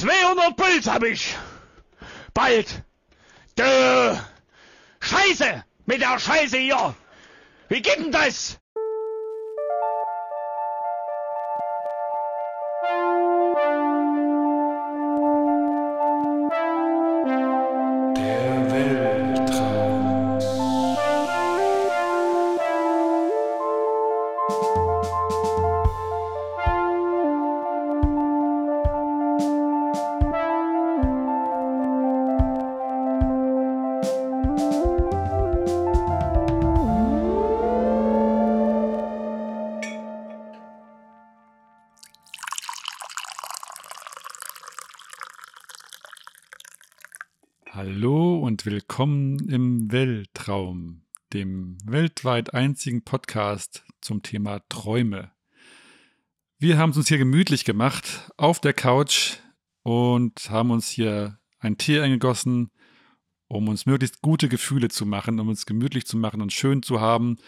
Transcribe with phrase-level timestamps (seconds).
[0.00, 1.36] 200 Puls hab ich.
[2.32, 2.84] Bald.
[3.58, 4.16] Dö.
[5.00, 5.62] Scheiße.
[5.84, 6.94] Mit der Scheiße hier.
[7.68, 8.58] Wie geht denn das?
[49.00, 55.30] Willkommen im Weltraum, dem weltweit einzigen Podcast zum Thema Träume.
[56.58, 59.36] Wir haben es uns hier gemütlich gemacht auf der Couch
[59.82, 62.72] und haben uns hier einen Tee eingegossen,
[63.48, 67.00] um uns möglichst gute Gefühle zu machen, um uns gemütlich zu machen und schön zu
[67.00, 67.38] haben,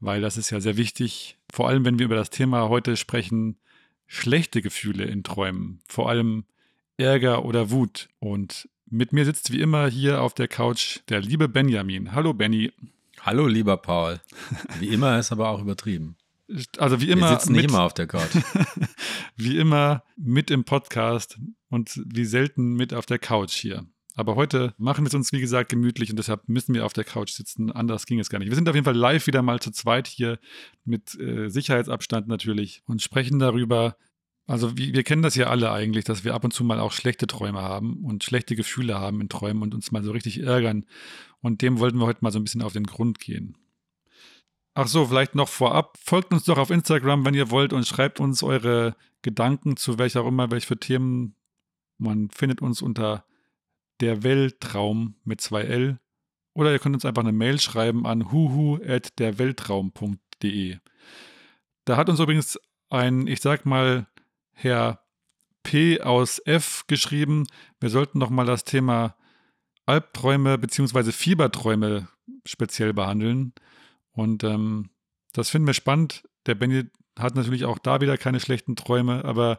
[0.00, 3.58] weil das ist ja sehr wichtig, vor allem wenn wir über das Thema heute sprechen,
[4.06, 6.46] schlechte Gefühle in Träumen, vor allem
[6.96, 8.08] Ärger oder Wut.
[8.20, 12.12] Und mit mir sitzt wie immer hier auf der Couch der liebe Benjamin.
[12.12, 12.72] Hallo Benny.
[13.22, 14.20] Hallo, lieber Paul.
[14.80, 16.16] Wie immer ist aber auch übertrieben.
[16.76, 18.36] Also wie Wir immer, sitzen nicht mit, immer auf der Couch.
[19.36, 21.38] wie immer mit im Podcast
[21.70, 23.86] und wie selten mit auf der Couch hier.
[24.14, 27.04] Aber heute machen wir es uns, wie gesagt, gemütlich und deshalb müssen wir auf der
[27.04, 27.72] Couch sitzen.
[27.72, 28.50] Anders ging es gar nicht.
[28.50, 30.38] Wir sind auf jeden Fall live wieder mal zu zweit hier
[30.84, 33.96] mit äh, Sicherheitsabstand natürlich und sprechen darüber.
[34.46, 36.92] Also wie, wir kennen das ja alle eigentlich, dass wir ab und zu mal auch
[36.92, 40.84] schlechte Träume haben und schlechte Gefühle haben in Träumen und uns mal so richtig ärgern.
[41.40, 43.56] Und dem wollten wir heute mal so ein bisschen auf den Grund gehen.
[44.74, 45.98] Ach so, vielleicht noch vorab.
[46.02, 50.22] Folgt uns doch auf Instagram, wenn ihr wollt, und schreibt uns eure Gedanken zu welcher
[50.22, 51.36] auch immer, welche für Themen.
[51.98, 53.24] Man findet uns unter
[54.00, 55.98] der Weltraum mit zwei L.
[56.54, 60.78] Oder ihr könnt uns einfach eine Mail schreiben an huhu.derweltraum.de.
[61.84, 64.06] Da hat uns übrigens ein, ich sag mal,
[64.52, 65.00] Herr
[65.62, 67.46] P aus F geschrieben,
[67.80, 69.16] wir sollten noch mal das Thema
[69.86, 71.12] Albträume bzw.
[71.12, 72.08] Fieberträume
[72.46, 73.52] speziell behandeln.
[74.12, 74.90] Und ähm,
[75.32, 76.24] das finden wir spannend.
[76.46, 76.84] Der Benny
[77.18, 79.58] hat natürlich auch da wieder keine schlechten Träume, aber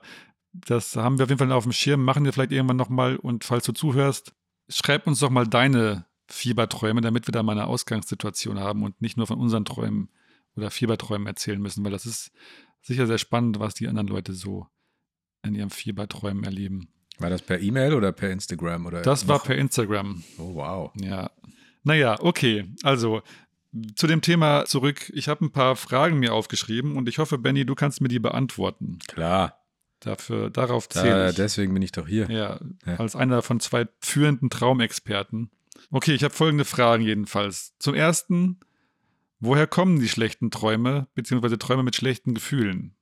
[0.53, 3.15] das haben wir auf jeden Fall auf dem Schirm, machen wir vielleicht irgendwann nochmal.
[3.15, 4.33] Und falls du zuhörst,
[4.69, 9.17] schreib uns doch mal deine Fieberträume, damit wir da mal eine Ausgangssituation haben und nicht
[9.17, 10.09] nur von unseren Träumen
[10.55, 12.31] oder Fieberträumen erzählen müssen, weil das ist
[12.81, 14.67] sicher sehr spannend, was die anderen Leute so
[15.43, 16.87] in ihren Fieberträumen erleben.
[17.19, 18.85] War das per E-Mail oder per Instagram?
[18.85, 19.45] Oder Das war noch?
[19.45, 20.23] per Instagram.
[20.37, 20.91] Oh, wow.
[20.99, 21.29] Ja.
[21.83, 22.65] Naja, okay.
[22.83, 23.21] Also
[23.95, 25.11] zu dem Thema zurück.
[25.15, 28.19] Ich habe ein paar Fragen mir aufgeschrieben und ich hoffe, Benny, du kannst mir die
[28.19, 28.99] beantworten.
[29.07, 29.59] Klar.
[29.99, 31.35] Dafür, darauf zähle Da, ich.
[31.35, 32.29] deswegen bin ich doch hier.
[32.29, 32.95] Ja, Ja.
[32.97, 35.49] als einer von zwei führenden Traumexperten.
[35.91, 37.73] Okay, ich habe folgende Fragen jedenfalls.
[37.79, 38.59] Zum ersten,
[39.39, 42.95] woher kommen die schlechten Träume, beziehungsweise Träume mit schlechten Gefühlen?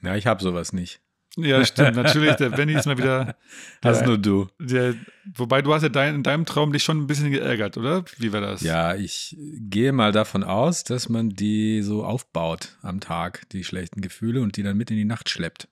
[0.00, 1.00] Na, ich habe sowas nicht.
[1.36, 1.96] Ja, stimmt.
[1.96, 3.36] Natürlich, der Benny ist mal wieder.
[3.80, 4.48] Das der, nur du.
[4.58, 4.94] der,
[5.34, 8.04] wobei du hast ja dein, in deinem Traum dich schon ein bisschen geärgert, oder?
[8.16, 8.62] Wie war das?
[8.62, 14.00] Ja, ich gehe mal davon aus, dass man die so aufbaut am Tag, die schlechten
[14.00, 15.68] Gefühle, und die dann mit in die Nacht schleppt.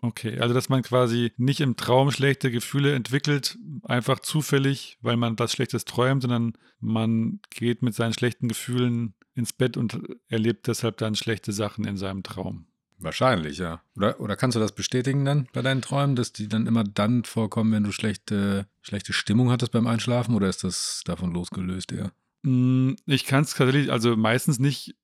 [0.00, 5.38] Okay, also dass man quasi nicht im Traum schlechte Gefühle entwickelt, einfach zufällig, weil man
[5.38, 10.96] was Schlechtes träumt, sondern man geht mit seinen schlechten Gefühlen ins Bett und erlebt deshalb
[10.96, 12.66] dann schlechte Sachen in seinem Traum.
[13.02, 13.82] Wahrscheinlich, ja.
[13.96, 17.24] Oder, oder kannst du das bestätigen dann bei deinen Träumen, dass die dann immer dann
[17.24, 20.34] vorkommen, wenn du schlechte, schlechte Stimmung hattest beim Einschlafen?
[20.34, 22.12] Oder ist das davon losgelöst eher?
[22.42, 24.94] Mm, Ich kann es tatsächlich, also meistens nicht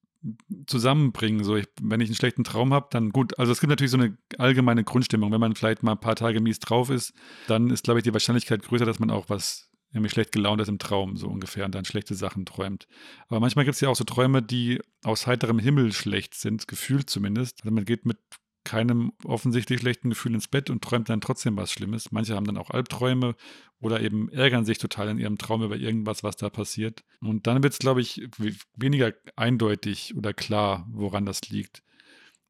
[0.67, 1.45] zusammenbringen.
[1.45, 3.39] So, ich, wenn ich einen schlechten Traum habe, dann gut.
[3.39, 5.33] Also es gibt natürlich so eine allgemeine Grundstimmung.
[5.33, 7.13] Wenn man vielleicht mal ein paar Tage mies drauf ist,
[7.47, 10.69] dann ist, glaube ich, die Wahrscheinlichkeit größer, dass man auch was irgendwie schlecht gelaunt ist
[10.69, 12.87] im Traum, so ungefähr, und dann schlechte Sachen träumt.
[13.29, 17.09] Aber manchmal gibt es ja auch so Träume, die aus heiterem Himmel schlecht sind, gefühlt
[17.09, 17.63] zumindest.
[17.63, 18.19] Also man geht mit
[18.65, 22.13] keinem offensichtlich schlechten Gefühl ins Bett und träumt dann trotzdem was Schlimmes.
[22.13, 23.35] Manche haben dann auch Albträume
[23.81, 27.03] oder eben ärgern sich total in ihrem Traum über irgendwas, was da passiert.
[27.21, 31.83] Und dann wird es, glaube ich, we- weniger eindeutig oder klar, woran das liegt.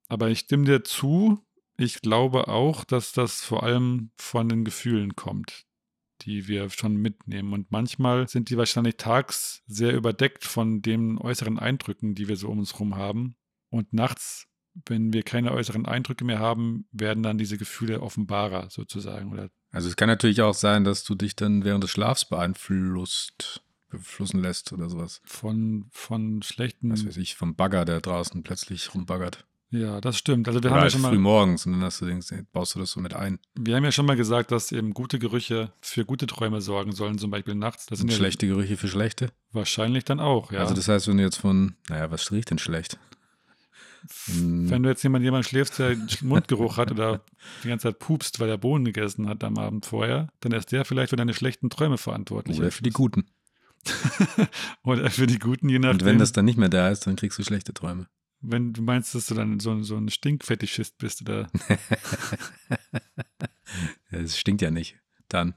[0.08, 1.38] Aber ich stimme dir zu.
[1.76, 5.66] Ich glaube auch, dass das vor allem von den Gefühlen kommt,
[6.22, 7.52] die wir schon mitnehmen.
[7.52, 12.48] Und manchmal sind die wahrscheinlich tags sehr überdeckt von den äußeren Eindrücken, die wir so
[12.48, 13.36] um uns herum haben.
[13.70, 14.46] Und nachts,
[14.86, 19.32] wenn wir keine äußeren Eindrücke mehr haben, werden dann diese Gefühle offenbarer sozusagen.
[19.32, 23.62] Oder Also es kann natürlich auch sein, dass du dich dann während des Schlafs beeinflusst,
[23.88, 25.20] beeinflussen lässt oder sowas.
[25.24, 26.90] von, von schlechten.
[26.92, 29.47] Was weiß ich, vom Bagger, der draußen plötzlich rumbaggert.
[29.70, 30.48] Ja, das stimmt.
[30.48, 32.28] Also wir Oder haben ja halt schon früh mal, morgens und dann hast du denkst,
[32.52, 33.38] baust du das so mit ein.
[33.54, 37.18] wir haben ja schon mal gesagt, dass eben gute Gerüche für gute Träume sorgen sollen,
[37.18, 37.86] zum Beispiel nachts.
[37.86, 39.30] Das sind Und ja schlechte Gerüche für schlechte.
[39.52, 40.60] wahrscheinlich dann auch, ja.
[40.60, 42.98] Also das heißt, wenn du jetzt von, naja, was riecht denn schlecht?
[44.26, 47.24] Wenn du jetzt jemand, jemand schläfst, der Mundgeruch hat oder
[47.64, 50.84] die ganze Zeit pupst, weil er Bohnen gegessen hat am Abend vorher, dann ist der
[50.84, 52.58] vielleicht für deine schlechten Träume verantwortlich.
[52.58, 53.26] Oder für die Guten.
[54.82, 55.98] Oder für die guten, je nachdem.
[55.98, 58.06] Und wenn das dann nicht mehr da ist, dann kriegst du schlechte Träume.
[58.40, 61.50] Wenn du meinst, dass du dann so, so ein Stinkfetischist bist oder
[64.10, 64.96] Es stinkt ja nicht.
[65.28, 65.54] Dann.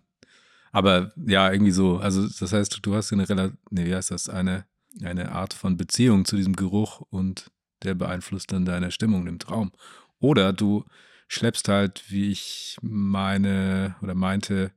[0.71, 1.97] Aber ja, irgendwie so.
[1.97, 4.29] Also, das heißt, du hast eine relativ, nee, wie heißt das?
[4.29, 4.65] Eine,
[5.03, 7.51] eine Art von Beziehung zu diesem Geruch und
[7.83, 9.71] der beeinflusst dann deine Stimmung im Traum.
[10.19, 10.85] Oder du
[11.27, 14.71] schleppst halt, wie ich meine oder meinte,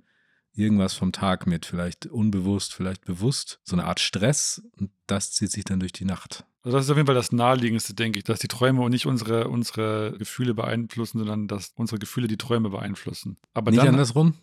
[0.54, 1.66] irgendwas vom Tag mit.
[1.66, 3.60] Vielleicht unbewusst, vielleicht bewusst.
[3.64, 6.44] So eine Art Stress und das zieht sich dann durch die Nacht.
[6.64, 9.04] Also das ist auf jeden Fall das Naheliegendste, denke ich, dass die Träume und nicht
[9.04, 13.36] unsere, unsere Gefühle beeinflussen, sondern dass unsere Gefühle die Träume beeinflussen.
[13.52, 14.34] Aber Nicht dann, andersrum?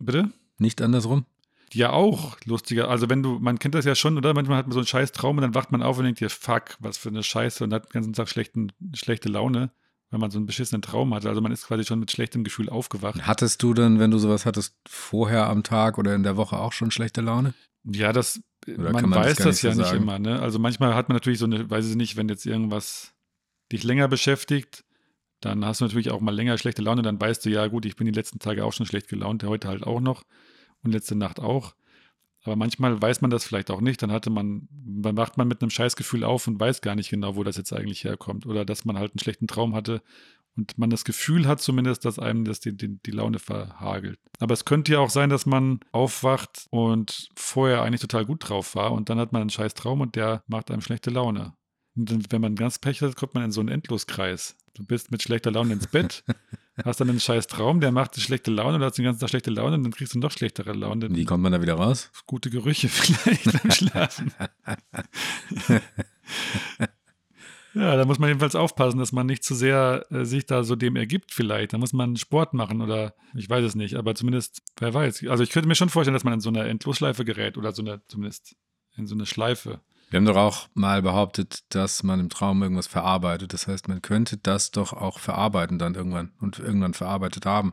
[0.00, 0.30] Bitte?
[0.58, 1.26] Nicht andersrum?
[1.72, 2.88] Ja, auch lustiger.
[2.88, 4.34] Also wenn du, man kennt das ja schon, oder?
[4.34, 6.28] Manchmal hat man so einen scheiß Traum und dann wacht man auf und denkt dir,
[6.28, 9.70] fuck, was für eine Scheiße und hat den ganzen Tag schlechten, schlechte Laune,
[10.10, 11.28] weil man so einen beschissenen Traum hatte.
[11.28, 13.24] Also man ist quasi schon mit schlechtem Gefühl aufgewacht.
[13.24, 16.72] Hattest du dann, wenn du sowas hattest, vorher am Tag oder in der Woche auch
[16.72, 17.54] schon schlechte Laune?
[17.84, 20.02] Ja, das, Oder man, man das weiß das, nicht ja so nicht sagen?
[20.02, 20.40] immer, ne?
[20.40, 23.14] Also manchmal hat man natürlich so eine, weiß ich nicht, wenn jetzt irgendwas
[23.72, 24.84] dich länger beschäftigt,
[25.40, 27.96] dann hast du natürlich auch mal länger schlechte Laune, dann weißt du, ja gut, ich
[27.96, 30.24] bin die letzten Tage auch schon schlecht gelaunt, heute halt auch noch
[30.82, 31.74] und letzte Nacht auch.
[32.42, 35.62] Aber manchmal weiß man das vielleicht auch nicht, dann hatte man, dann wacht man mit
[35.62, 38.46] einem Scheißgefühl auf und weiß gar nicht genau, wo das jetzt eigentlich herkommt.
[38.46, 40.02] Oder dass man halt einen schlechten Traum hatte
[40.60, 44.18] und man das Gefühl hat zumindest, dass einem das die, die, die Laune verhagelt.
[44.40, 48.74] Aber es könnte ja auch sein, dass man aufwacht und vorher eigentlich total gut drauf
[48.74, 51.54] war und dann hat man einen scheiß Traum und der macht einem schlechte Laune.
[51.96, 54.56] Und dann, wenn man ganz Pech hat, kommt man in so einen Endloskreis.
[54.74, 56.24] Du bist mit schlechter Laune ins Bett,
[56.84, 59.30] hast dann einen scheiß Traum, der macht eine schlechte Laune, du hast den ganzen Tag
[59.30, 61.08] schlechte Laune und dann kriegst du noch schlechtere Laune.
[61.10, 62.10] Wie kommt man da wieder raus?
[62.26, 64.32] Gute Gerüche vielleicht beim Schlafen.
[67.74, 70.76] ja, da muss man jedenfalls aufpassen, dass man nicht zu sehr äh, sich da so
[70.76, 71.72] dem ergibt vielleicht.
[71.72, 75.26] Da muss man Sport machen oder ich weiß es nicht, aber zumindest, wer weiß.
[75.28, 77.82] Also ich könnte mir schon vorstellen, dass man in so eine Endlosschleife gerät oder so
[77.82, 78.56] eine, zumindest
[78.96, 79.80] in so eine Schleife.
[80.10, 83.52] Wir haben doch auch mal behauptet, dass man im Traum irgendwas verarbeitet.
[83.52, 87.72] Das heißt, man könnte das doch auch verarbeiten dann irgendwann und irgendwann verarbeitet haben.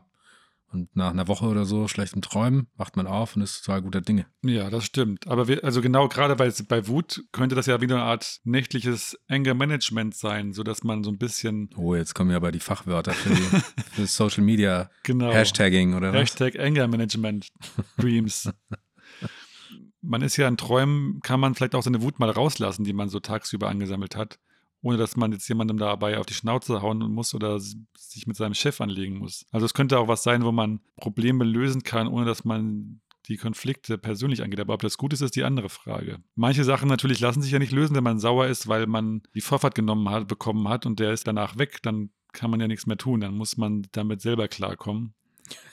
[0.70, 4.02] Und nach einer Woche oder so schlechtem Träumen wacht man auf und ist total guter
[4.02, 4.26] Dinge.
[4.42, 5.26] Ja, das stimmt.
[5.26, 9.18] Aber wir, also genau gerade bei, bei Wut könnte das ja wieder eine Art nächtliches
[9.28, 13.12] Anger Management sein, sodass man so ein bisschen Oh, jetzt kommen ja aber die Fachwörter
[13.12, 13.42] für, die,
[13.92, 16.20] für Social Media genau Hashtagging oder was?
[16.20, 17.48] Hashtag Anger Management
[17.96, 18.50] Dreams.
[20.02, 23.08] man ist ja in Träumen, kann man vielleicht auch seine Wut mal rauslassen, die man
[23.08, 24.38] so tagsüber angesammelt hat,
[24.82, 28.54] ohne dass man jetzt jemandem dabei auf die Schnauze hauen muss oder sich mit seinem
[28.54, 29.44] Chef anlegen muss.
[29.50, 33.36] Also es könnte auch was sein, wo man Probleme lösen kann, ohne dass man die
[33.36, 34.60] Konflikte persönlich angeht.
[34.60, 36.18] Aber ob das gut ist, ist die andere Frage.
[36.34, 39.40] Manche Sachen natürlich lassen sich ja nicht lösen, wenn man sauer ist, weil man die
[39.40, 42.86] Vorfahrt genommen hat, bekommen hat und der ist danach weg, dann kann man ja nichts
[42.86, 43.20] mehr tun.
[43.20, 45.14] Dann muss man damit selber klarkommen.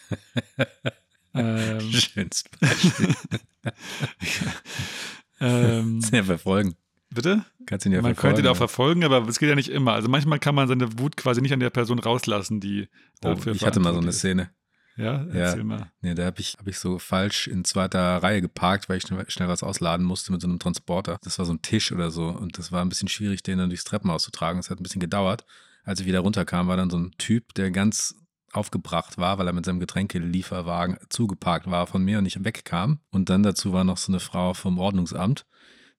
[1.34, 3.16] ähm, Schönst Beispiel.
[5.40, 6.76] ähm, Sehr verfolgen.
[7.16, 7.46] Bitte?
[7.66, 8.36] Kannst ihn ja man verfolgen.
[8.36, 8.68] könnte ihn auch ja.
[8.68, 9.94] verfolgen, aber es geht ja nicht immer.
[9.94, 12.88] Also manchmal kann man seine Wut quasi nicht an der Person rauslassen, die
[13.24, 14.52] oh, dafür ich hatte mal so eine Szene.
[14.98, 15.92] Ja, erzähl mal.
[16.02, 19.26] Nee, da habe ich, hab ich so falsch in zweiter Reihe geparkt, weil ich schnell,
[19.28, 21.18] schnell was ausladen musste mit so einem Transporter.
[21.24, 23.70] Das war so ein Tisch oder so und das war ein bisschen schwierig, den dann
[23.70, 24.58] durchs Treppenhaus zu tragen.
[24.58, 25.46] Das hat ein bisschen gedauert.
[25.84, 28.16] Als ich wieder runterkam, war dann so ein Typ, der ganz
[28.54, 33.00] aufgebracht war, weil er mit seinem Getränkelieferwagen zugeparkt war von mir und ich wegkam.
[33.12, 35.46] Und dann dazu war noch so eine Frau vom Ordnungsamt,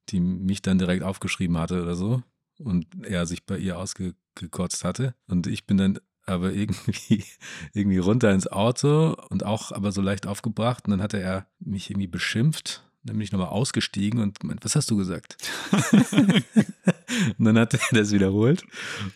[0.08, 2.22] die mich dann direkt aufgeschrieben hatte oder so
[2.58, 5.14] und er sich bei ihr ausgekotzt hatte.
[5.26, 7.24] Und ich bin dann aber irgendwie,
[7.72, 10.86] irgendwie runter ins Auto und auch aber so leicht aufgebracht.
[10.86, 12.82] Und dann hatte er mich irgendwie beschimpft.
[13.04, 15.36] Dann bin ich nochmal ausgestiegen und gemeint, was hast du gesagt?
[17.38, 18.64] und dann hat er das wiederholt.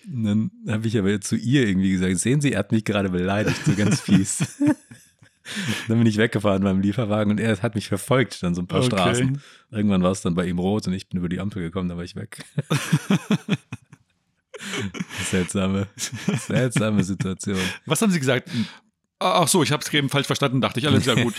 [0.06, 3.11] Und dann habe ich aber zu ihr irgendwie gesagt, sehen Sie, er hat mich gerade
[3.11, 4.47] beleidigt, so ganz fies.
[5.88, 8.80] dann bin ich weggefahren beim Lieferwagen und er hat mich verfolgt, dann so ein paar
[8.80, 8.88] Okay.
[8.97, 9.42] Straßen.
[9.71, 11.97] Irgendwann war es dann bei ihm rot und ich bin über die Ampel gekommen, da
[11.97, 12.45] war ich weg.
[15.25, 17.59] seltsame, seltsame Situation.
[17.87, 18.50] Was haben Sie gesagt?
[19.19, 20.87] Ach so, ich habe es eben falsch verstanden, dachte ich.
[20.87, 21.35] Alles ja gut.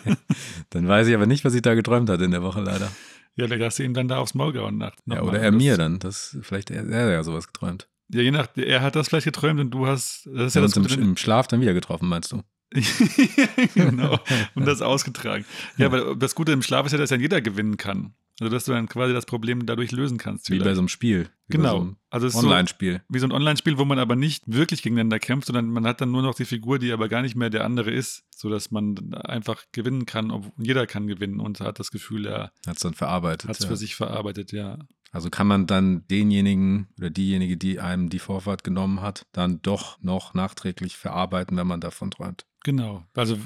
[0.70, 2.90] Dann weiß ich aber nicht, was ich da geträumt hatte in der Woche leider.
[3.36, 4.78] ja, da hast du ihn dann da aufs Maul gehauen.
[4.78, 5.98] Nach, Ja, oder er mir dann.
[5.98, 7.88] Das, vielleicht er, er ja sowas geträumt.
[8.12, 10.68] Ja, je nach, er hat das vielleicht geträumt und du hast, das ist ja haben
[10.68, 12.42] das uns im, im Schlaf dann wieder getroffen, meinst du?
[13.74, 14.18] genau.
[14.54, 15.44] Und das ausgetragen.
[15.76, 18.14] Ja, aber das Gute im Schlaf ist ja, dass ja jeder gewinnen kann.
[18.40, 20.48] Also, dass du dann quasi das Problem dadurch lösen kannst.
[20.48, 20.76] Wie bei vielleicht.
[20.76, 21.28] so einem Spiel.
[21.48, 21.70] Wie Genau.
[21.70, 23.02] So einem Also es ist so, Online-Spiel.
[23.10, 26.10] wie so ein Online-Spiel, wo man aber nicht wirklich gegeneinander kämpft, sondern man hat dann
[26.10, 29.64] nur noch die Figur, die aber gar nicht mehr der andere ist, sodass man einfach
[29.72, 30.30] gewinnen kann.
[30.30, 33.50] Ob, jeder kann gewinnen und hat das Gefühl, er Hat es dann verarbeitet.
[33.50, 33.68] hat es ja.
[33.68, 34.78] für sich verarbeitet, ja.
[35.12, 40.00] Also kann man dann denjenigen oder diejenige, die einem die Vorfahrt genommen hat, dann doch
[40.00, 42.46] noch nachträglich verarbeiten, wenn man davon träumt.
[42.64, 43.04] Genau.
[43.14, 43.38] Also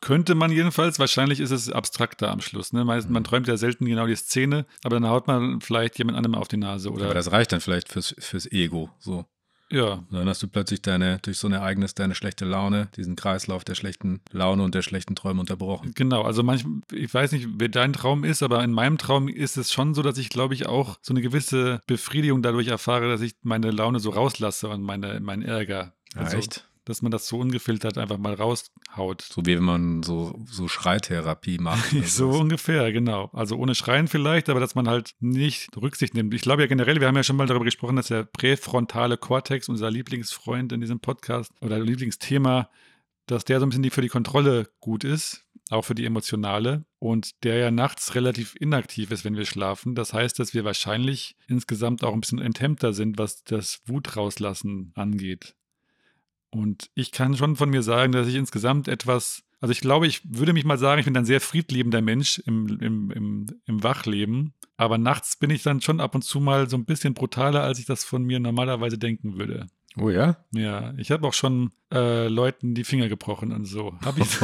[0.00, 2.72] könnte man jedenfalls, wahrscheinlich ist es abstrakter am Schluss.
[2.72, 2.84] Ne?
[2.84, 3.14] Meist, Mhm.
[3.14, 6.48] Man träumt ja selten genau die Szene, aber dann haut man vielleicht jemand anderem auf
[6.48, 6.90] die Nase.
[6.92, 8.90] Oder Aber das reicht dann vielleicht fürs, fürs Ego.
[9.00, 9.24] So.
[9.70, 13.64] ja, dann hast du plötzlich deine, durch so ein Ereignis deine schlechte Laune, diesen Kreislauf
[13.64, 15.92] der schlechten Laune und der schlechten Träume unterbrochen.
[15.96, 19.56] Genau, also manchmal, ich weiß nicht, wer dein Traum ist, aber in meinem Traum ist
[19.56, 23.20] es schon so, dass ich, glaube ich, auch so eine gewisse Befriedigung dadurch erfahre, dass
[23.20, 25.94] ich meine Laune so rauslasse und meine, meinen Ärger.
[26.14, 26.64] Ja, Also, echt?
[26.88, 29.20] Dass man das so ungefiltert einfach mal raushaut.
[29.20, 31.92] So wie wenn man so, so Schreitherapie macht.
[32.08, 33.30] So ungefähr, genau.
[33.34, 36.32] Also ohne Schreien vielleicht, aber dass man halt nicht Rücksicht nimmt.
[36.32, 39.68] Ich glaube ja generell, wir haben ja schon mal darüber gesprochen, dass der präfrontale Kortex,
[39.68, 42.70] unser Lieblingsfreund in diesem Podcast oder Lieblingsthema,
[43.26, 46.84] dass der so ein bisschen die für die Kontrolle gut ist, auch für die emotionale
[46.98, 49.94] und der ja nachts relativ inaktiv ist, wenn wir schlafen.
[49.94, 54.92] Das heißt, dass wir wahrscheinlich insgesamt auch ein bisschen enthemmter sind, was das Wut rauslassen
[54.94, 55.54] angeht.
[56.50, 60.22] Und ich kann schon von mir sagen, dass ich insgesamt etwas, also ich glaube, ich
[60.24, 64.54] würde mich mal sagen, ich bin ein sehr friedliebender Mensch im, im, im, im Wachleben.
[64.76, 67.78] Aber nachts bin ich dann schon ab und zu mal so ein bisschen brutaler, als
[67.78, 69.66] ich das von mir normalerweise denken würde.
[70.00, 70.36] Oh ja?
[70.52, 73.94] Ja, ich habe auch schon äh, Leuten die Finger gebrochen und so.
[74.04, 74.28] Habe ich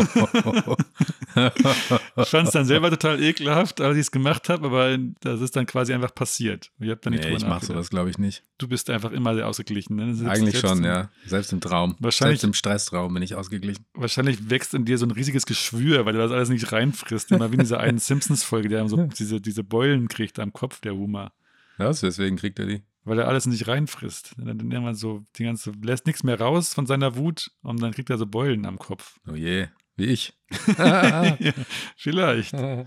[2.16, 5.56] ich fand es dann selber total ekelhaft, als ich es gemacht habe, aber das ist
[5.56, 6.70] dann quasi einfach passiert.
[6.78, 7.74] Ich habe dann nicht nee, drüber ich mach nachgedacht.
[7.76, 8.42] sowas, glaube ich, nicht.
[8.58, 9.96] Du bist einfach immer sehr ausgeglichen.
[9.96, 10.28] Ne?
[10.28, 11.10] Eigentlich schon, im- ja.
[11.26, 11.96] Selbst im Traum.
[11.98, 13.84] Wahrscheinlich- Selbst im Stresstraum bin ich ausgeglichen.
[13.94, 17.32] Wahrscheinlich wächst in dir so ein riesiges Geschwür, weil du das alles nicht reinfrisst.
[17.32, 20.94] Immer wie in dieser einen Simpsons-Folge, der so diese, diese Beulen kriegt am Kopf, der
[20.94, 21.32] Humor.
[21.78, 22.00] Was?
[22.00, 22.82] Deswegen kriegt er die.
[23.04, 24.34] Weil er alles nicht reinfrisst.
[24.38, 27.92] Dann dann irgendwann so die ganze, lässt nichts mehr raus von seiner Wut und dann
[27.92, 29.18] kriegt er so Beulen am Kopf.
[29.30, 29.68] Oh je.
[29.96, 30.32] Wie ich.
[30.78, 31.36] ja,
[31.96, 32.54] vielleicht.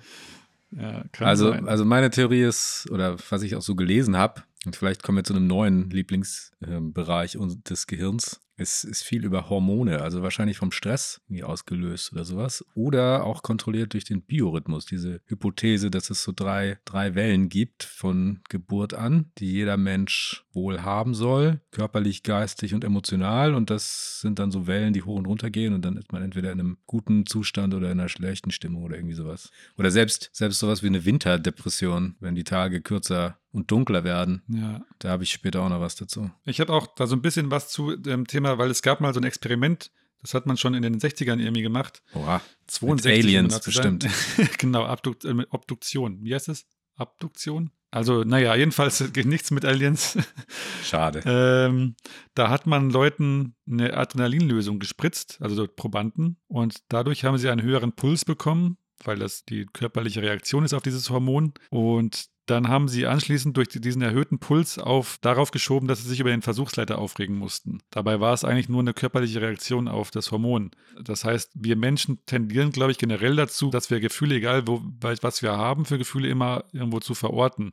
[0.72, 1.66] Ja, Also, sein.
[1.70, 5.24] also meine Theorie ist, oder was ich auch so gelesen habe, und vielleicht kommen wir
[5.24, 7.38] zu einem neuen Lieblingsbereich
[7.70, 12.66] des Gehirns, es ist viel über Hormone, also wahrscheinlich vom Stress ausgelöst oder sowas.
[12.74, 14.88] Oder auch kontrolliert durch den Biorhythmus.
[14.88, 20.44] Diese Hypothese, dass es so drei, drei Wellen gibt von Geburt an, die jeder Mensch
[20.54, 23.54] wohl haben soll, körperlich, geistig und emotional.
[23.54, 26.24] Und das sind dann so Wellen, die hoch und runter gehen und dann ist man
[26.24, 29.52] entweder in einem guten Zustand oder in einer schlechten Stimmung oder irgendwie sowas.
[29.78, 34.44] Oder selbst, selbst sowas wie eine Winterdepression, wenn die Tage kürzer und dunkler werden.
[34.48, 34.82] ja.
[35.00, 36.30] Da habe ich später auch noch was dazu.
[36.46, 39.14] Ich habe auch da so ein bisschen was zu dem Thema, weil es gab mal
[39.14, 42.02] so ein Experiment, das hat man schon in den 60ern irgendwie gemacht.
[42.14, 42.42] Oha.
[42.68, 44.08] 62 Mit Aliens genau bestimmt.
[44.58, 46.24] genau, Abduk äh, Obduktion.
[46.24, 46.66] Wie heißt es?
[46.96, 47.72] Abduktion?
[47.92, 50.18] Also, naja, jedenfalls geht nichts mit Aliens.
[50.84, 51.22] Schade.
[51.26, 51.96] ähm,
[52.34, 57.62] da hat man Leuten eine Adrenalinlösung gespritzt, also dort Probanden, und dadurch haben sie einen
[57.62, 61.54] höheren Puls bekommen, weil das die körperliche Reaktion ist auf dieses Hormon.
[61.70, 66.22] Und dann haben sie anschließend durch diesen erhöhten Puls auf, darauf geschoben, dass sie sich
[66.22, 67.80] über den Versuchsleiter aufregen mussten.
[67.92, 70.72] Dabei war es eigentlich nur eine körperliche Reaktion auf das Hormon.
[71.04, 75.42] Das heißt, wir Menschen tendieren, glaube ich, generell dazu, dass wir Gefühle, egal wo, was
[75.42, 77.72] wir haben, für Gefühle immer irgendwo zu verorten.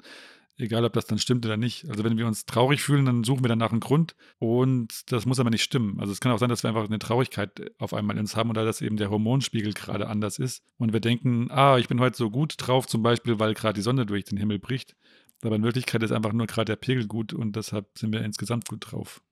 [0.56, 1.88] Egal, ob das dann stimmt oder nicht.
[1.88, 5.40] Also wenn wir uns traurig fühlen, dann suchen wir danach einen Grund und das muss
[5.40, 5.98] aber nicht stimmen.
[5.98, 8.50] Also es kann auch sein, dass wir einfach eine Traurigkeit auf einmal in uns haben
[8.50, 12.16] oder dass eben der Hormonspiegel gerade anders ist und wir denken, ah, ich bin heute
[12.16, 14.94] so gut drauf, zum Beispiel, weil gerade die Sonne durch den Himmel bricht.
[15.42, 18.68] Aber in Wirklichkeit ist einfach nur gerade der Pegel gut und deshalb sind wir insgesamt
[18.68, 19.22] gut drauf.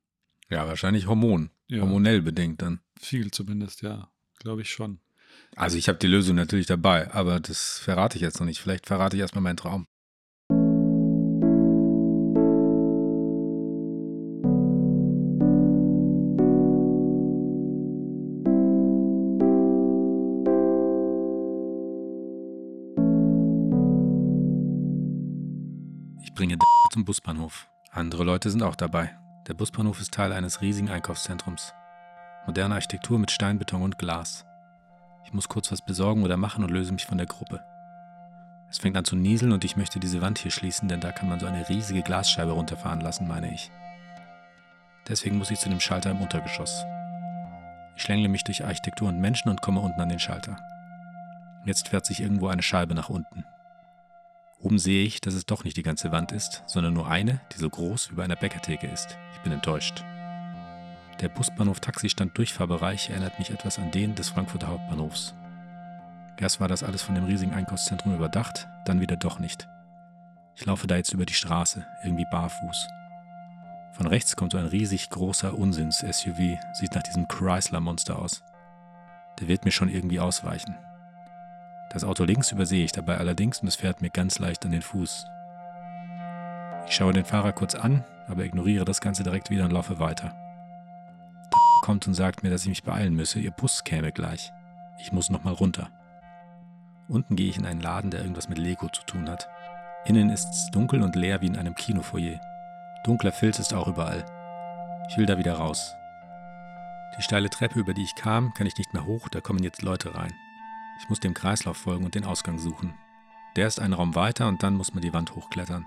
[0.50, 1.50] Ja, wahrscheinlich Hormon.
[1.68, 1.82] Ja.
[1.82, 2.80] Hormonell bedingt dann.
[3.00, 4.10] Viel zumindest, ja.
[4.38, 4.98] Glaube ich schon.
[5.54, 8.60] Also ich habe die Lösung natürlich dabei, aber das verrate ich jetzt noch nicht.
[8.60, 9.86] Vielleicht verrate ich erstmal meinen Traum.
[27.02, 27.68] Zum Busbahnhof.
[27.90, 29.10] Andere Leute sind auch dabei.
[29.48, 31.74] Der Busbahnhof ist Teil eines riesigen Einkaufszentrums.
[32.46, 34.46] Moderne Architektur mit Steinbeton und Glas.
[35.24, 37.60] Ich muss kurz was besorgen oder machen und löse mich von der Gruppe.
[38.70, 41.28] Es fängt an zu nieseln und ich möchte diese Wand hier schließen, denn da kann
[41.28, 43.72] man so eine riesige Glasscheibe runterfahren lassen, meine ich.
[45.08, 46.84] Deswegen muss ich zu dem Schalter im Untergeschoss.
[47.96, 50.56] Ich schlängle mich durch Architektur und Menschen und komme unten an den Schalter.
[51.64, 53.44] Jetzt fährt sich irgendwo eine Scheibe nach unten.
[54.62, 57.58] Oben sehe ich, dass es doch nicht die ganze Wand ist, sondern nur eine, die
[57.58, 59.18] so groß wie bei einer Bäckertheke ist.
[59.34, 60.04] Ich bin enttäuscht.
[61.20, 65.34] Der Busbahnhof Taxistand Durchfahrbereich erinnert mich etwas an den des Frankfurter Hauptbahnhofs.
[66.38, 69.68] Erst war das alles von dem riesigen Einkaufszentrum überdacht, dann wieder doch nicht.
[70.54, 72.88] Ich laufe da jetzt über die Straße, irgendwie barfuß.
[73.92, 78.42] Von rechts kommt so ein riesig großer Unsinns-SUV, sieht nach diesem Chrysler-Monster aus.
[79.40, 80.74] Der wird mir schon irgendwie ausweichen.
[81.92, 84.80] Das Auto links übersehe ich dabei allerdings und es fährt mir ganz leicht an den
[84.80, 85.26] Fuß.
[86.86, 90.34] Ich schaue den Fahrer kurz an, aber ignoriere das Ganze direkt wieder und laufe weiter.
[91.52, 94.52] Der kommt und sagt mir, dass ich mich beeilen müsse, ihr Bus käme gleich.
[95.00, 95.90] Ich muss nochmal runter.
[97.08, 99.50] Unten gehe ich in einen Laden, der irgendwas mit Lego zu tun hat.
[100.06, 102.40] Innen ist es dunkel und leer wie in einem Kinofoyer.
[103.04, 104.24] Dunkler Filz ist auch überall.
[105.10, 105.94] Ich will da wieder raus.
[107.18, 109.82] Die steile Treppe, über die ich kam, kann ich nicht mehr hoch, da kommen jetzt
[109.82, 110.32] Leute rein.
[110.98, 112.94] Ich muss dem Kreislauf folgen und den Ausgang suchen.
[113.56, 115.86] Der ist einen Raum weiter und dann muss man die Wand hochklettern.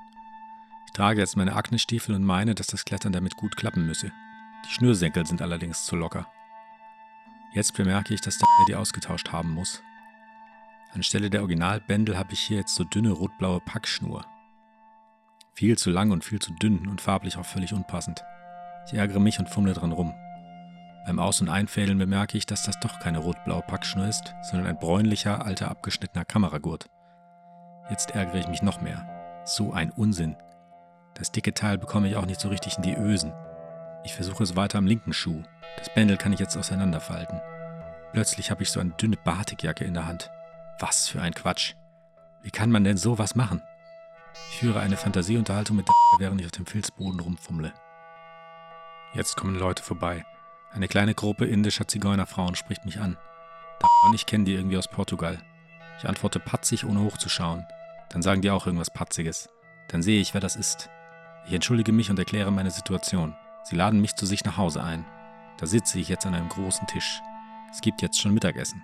[0.85, 4.11] Ich trage jetzt meine Aknestiefel und meine, dass das Klettern damit gut klappen müsse.
[4.65, 6.27] Die Schnürsenkel sind allerdings zu locker.
[7.53, 9.81] Jetzt bemerke ich, dass der die ausgetauscht haben muss.
[10.93, 14.25] Anstelle der Originalbändel habe ich hier jetzt so dünne rotblaue Packschnur.
[15.53, 18.23] Viel zu lang und viel zu dünn und farblich auch völlig unpassend.
[18.87, 20.13] Ich ärgere mich und fummle dran rum.
[21.05, 24.79] Beim Aus- und Einfädeln bemerke ich, dass das doch keine rot-blaue Packschnur ist, sondern ein
[24.79, 26.89] bräunlicher, alter, abgeschnittener Kameragurt.
[27.91, 29.43] Jetzt ärgere ich mich noch mehr.
[29.45, 30.35] So ein Unsinn.
[31.13, 33.33] Das dicke Teil bekomme ich auch nicht so richtig in die Ösen.
[34.03, 35.43] Ich versuche es weiter am linken Schuh.
[35.77, 37.39] Das Bändel kann ich jetzt auseinanderfalten.
[38.11, 40.31] Plötzlich habe ich so eine dünne Batikjacke in der Hand.
[40.79, 41.75] Was für ein Quatsch.
[42.41, 43.61] Wie kann man denn sowas machen?
[44.49, 47.73] Ich führe eine Fantasieunterhaltung mit während ich auf dem Filzboden rumfummle.
[49.13, 50.25] Jetzt kommen Leute vorbei.
[50.75, 53.15] Eine kleine Gruppe indischer Zigeunerfrauen spricht mich an.
[54.05, 55.37] Und ich kenne die irgendwie aus Portugal.
[55.97, 57.65] Ich antworte patzig, ohne hochzuschauen.
[58.09, 59.47] Dann sagen die auch irgendwas Patziges.
[59.87, 60.89] Dann sehe ich, wer das ist.
[61.47, 63.35] Ich entschuldige mich und erkläre meine Situation.
[63.63, 65.05] Sie laden mich zu sich nach Hause ein.
[65.57, 67.21] Da sitze ich jetzt an einem großen Tisch.
[67.71, 68.83] Es gibt jetzt schon Mittagessen.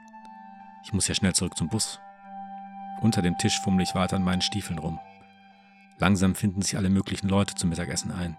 [0.85, 1.99] Ich muss ja schnell zurück zum Bus.
[3.01, 4.97] Unter dem Tisch fummle ich weiter an meinen Stiefeln rum.
[5.99, 8.37] Langsam finden sich alle möglichen Leute zum Mittagessen ein.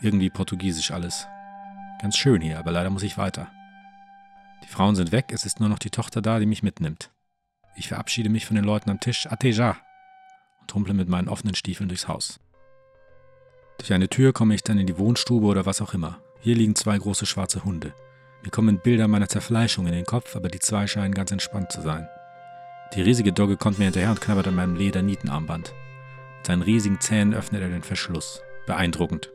[0.00, 1.28] Irgendwie portugiesisch alles.
[2.00, 3.48] Ganz schön hier, aber leider muss ich weiter.
[4.64, 7.10] Die Frauen sind weg, es ist nur noch die Tochter da, die mich mitnimmt.
[7.76, 9.76] Ich verabschiede mich von den Leuten am Tisch, Ateja,
[10.60, 12.40] und humple mit meinen offenen Stiefeln durchs Haus.
[13.78, 16.18] Durch eine Tür komme ich dann in die Wohnstube oder was auch immer.
[16.40, 17.94] Hier liegen zwei große schwarze Hunde.
[18.42, 21.80] Mir kommen Bilder meiner Zerfleischung in den Kopf, aber die zwei scheinen ganz entspannt zu
[21.80, 22.08] sein.
[22.94, 25.74] Die riesige Dogge kommt mir hinterher und knabbert an meinem Ledernietenarmband.
[26.38, 28.40] Mit seinen riesigen Zähnen öffnet er den Verschluss.
[28.66, 29.30] Beeindruckend.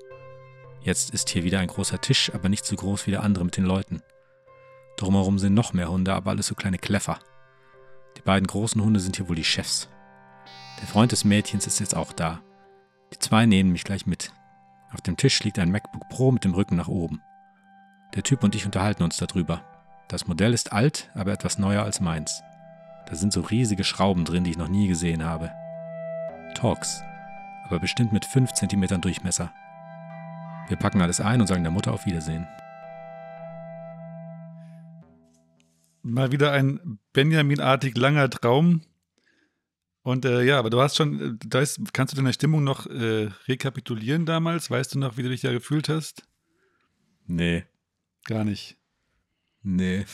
[0.84, 3.56] Jetzt ist hier wieder ein großer Tisch, aber nicht so groß wie der andere mit
[3.56, 4.02] den Leuten.
[4.98, 7.20] Drumherum sind noch mehr Hunde, aber alles so kleine Kläffer.
[8.18, 9.88] Die beiden großen Hunde sind hier wohl die Chefs.
[10.82, 12.42] Der Freund des Mädchens ist jetzt auch da.
[13.14, 14.34] Die zwei nehmen mich gleich mit.
[14.94, 17.22] Auf dem Tisch liegt ein MacBook Pro mit dem Rücken nach oben.
[18.14, 19.64] Der Typ und ich unterhalten uns darüber.
[20.10, 22.44] Das Modell ist alt, aber etwas neuer als meins.
[23.08, 25.50] Da sind so riesige Schrauben drin, die ich noch nie gesehen habe.
[26.56, 27.02] Talks,
[27.66, 29.52] aber bestimmt mit 5 cm Durchmesser.
[30.68, 32.48] Wir packen alles ein und sagen der Mutter auf Wiedersehen.
[36.02, 38.82] Mal wieder ein Benjamin-artig langer Traum.
[40.02, 42.88] Und äh, ja, aber du hast schon, äh, da ist, kannst du deine Stimmung noch
[42.88, 44.70] äh, rekapitulieren damals?
[44.70, 46.28] Weißt du noch, wie du dich da gefühlt hast?
[47.26, 47.64] Nee.
[48.26, 48.78] Gar nicht.
[49.64, 50.06] Nee.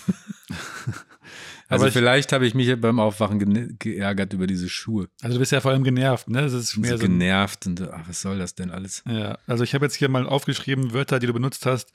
[1.67, 5.09] also ich- vielleicht habe ich mich beim Aufwachen geärgert über diese Schuhe.
[5.21, 6.41] Also du bist ja vor allem genervt, ne?
[6.41, 7.03] Das ist mehr so so.
[7.03, 9.03] genervt und ach, was soll das denn alles?
[9.07, 11.91] Ja, also ich habe jetzt hier mal aufgeschrieben, Wörter, die du benutzt hast.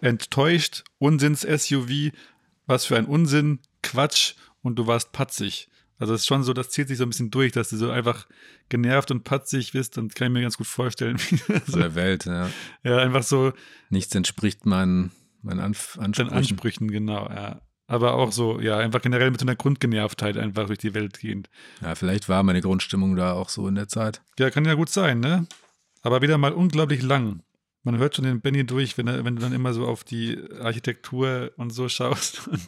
[0.00, 2.12] Enttäuscht, Unsinns-SUV,
[2.66, 5.68] was für ein Unsinn, Quatsch und du warst patzig.
[5.98, 7.90] Also es ist schon so, das zieht sich so ein bisschen durch, dass du so
[7.90, 8.26] einfach
[8.70, 11.18] genervt und patzig bist und kann ich mir ganz gut vorstellen.
[11.28, 12.50] wie so, der Welt, ja.
[12.82, 13.52] ja, einfach so
[13.90, 16.30] Nichts entspricht meinen, meinen Anf den Ansprüchen.
[16.30, 17.60] Ansprüchen, genau, ja.
[17.86, 21.50] Aber auch so, ja, einfach generell mit so einer Grundgenervtheit einfach durch die Welt gehend.
[21.80, 24.22] Ja, vielleicht war meine Grundstimmung da auch so in der Zeit.
[24.38, 25.46] Ja, kann ja gut sein, ne?
[26.02, 27.42] Aber wieder mal unglaublich lang.
[27.82, 30.38] Man hört schon den Benny durch, wenn, er, wenn du dann immer so auf die
[30.60, 32.66] Architektur und so schaust und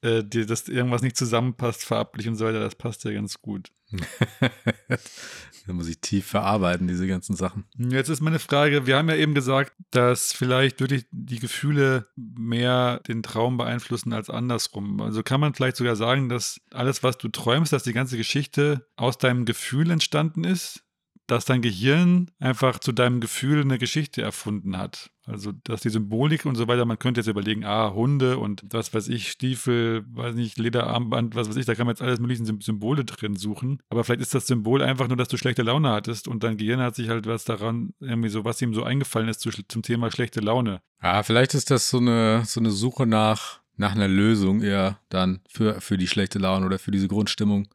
[0.00, 3.72] äh, dir das irgendwas nicht zusammenpasst, farblich und so weiter, das passt ja ganz gut.
[3.90, 7.64] Da muss ich tief verarbeiten, diese ganzen Sachen.
[7.76, 13.00] Jetzt ist meine Frage, wir haben ja eben gesagt, dass vielleicht wirklich die Gefühle mehr
[13.06, 15.00] den Traum beeinflussen als andersrum.
[15.00, 18.86] Also kann man vielleicht sogar sagen, dass alles, was du träumst, dass die ganze Geschichte
[18.96, 20.85] aus deinem Gefühl entstanden ist,
[21.26, 25.10] dass dein Gehirn einfach zu deinem Gefühl eine Geschichte erfunden hat.
[25.24, 28.94] Also, dass die Symbolik und so weiter, man könnte jetzt überlegen, ah, Hunde und was
[28.94, 32.44] weiß ich, Stiefel, weiß nicht, Lederarmband, was weiß ich, da kann man jetzt alles mögliche
[32.44, 33.80] Sym- Symbole drin suchen.
[33.88, 36.78] Aber vielleicht ist das Symbol einfach nur, dass du schlechte Laune hattest und dein Gehirn
[36.80, 40.12] hat sich halt was daran, irgendwie so, was ihm so eingefallen ist zu, zum Thema
[40.12, 40.80] schlechte Laune.
[41.02, 45.40] Ja, vielleicht ist das so eine, so eine Suche nach, nach einer Lösung eher dann
[45.48, 47.68] für, für die schlechte Laune oder für diese Grundstimmung.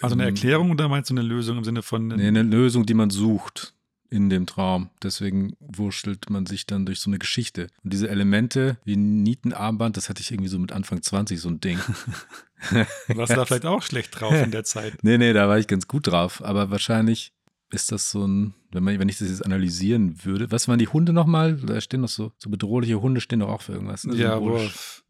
[0.00, 2.08] Also eine Erklärung oder meinst du eine Lösung im Sinne von.
[2.08, 3.74] Nee, eine Lösung, die man sucht
[4.10, 4.90] in dem Traum.
[5.02, 7.68] Deswegen wurschtelt man sich dann durch so eine Geschichte.
[7.84, 11.60] Und diese Elemente wie Nietenarmband, das hatte ich irgendwie so mit Anfang 20, so ein
[11.60, 11.78] Ding.
[13.08, 14.94] warst du da vielleicht auch schlecht drauf in der Zeit?
[15.02, 16.42] Nee, nee, da war ich ganz gut drauf.
[16.42, 17.32] Aber wahrscheinlich
[17.70, 20.50] ist das so ein, wenn, man, wenn ich das jetzt analysieren würde.
[20.50, 21.56] Was waren die Hunde nochmal?
[21.56, 24.04] Da stehen doch so, so bedrohliche Hunde stehen doch auch für irgendwas.
[24.04, 24.16] ne?
[24.16, 24.40] ja.
[24.40, 25.04] Wolf.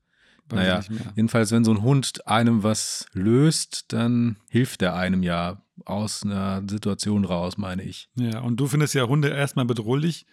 [0.53, 0.81] Naja.
[1.15, 6.63] Jedenfalls, wenn so ein Hund einem was löst, dann hilft er einem ja aus einer
[6.69, 8.09] Situation raus, meine ich.
[8.17, 10.27] Ja, und du findest ja Hunde erstmal bedrohlich.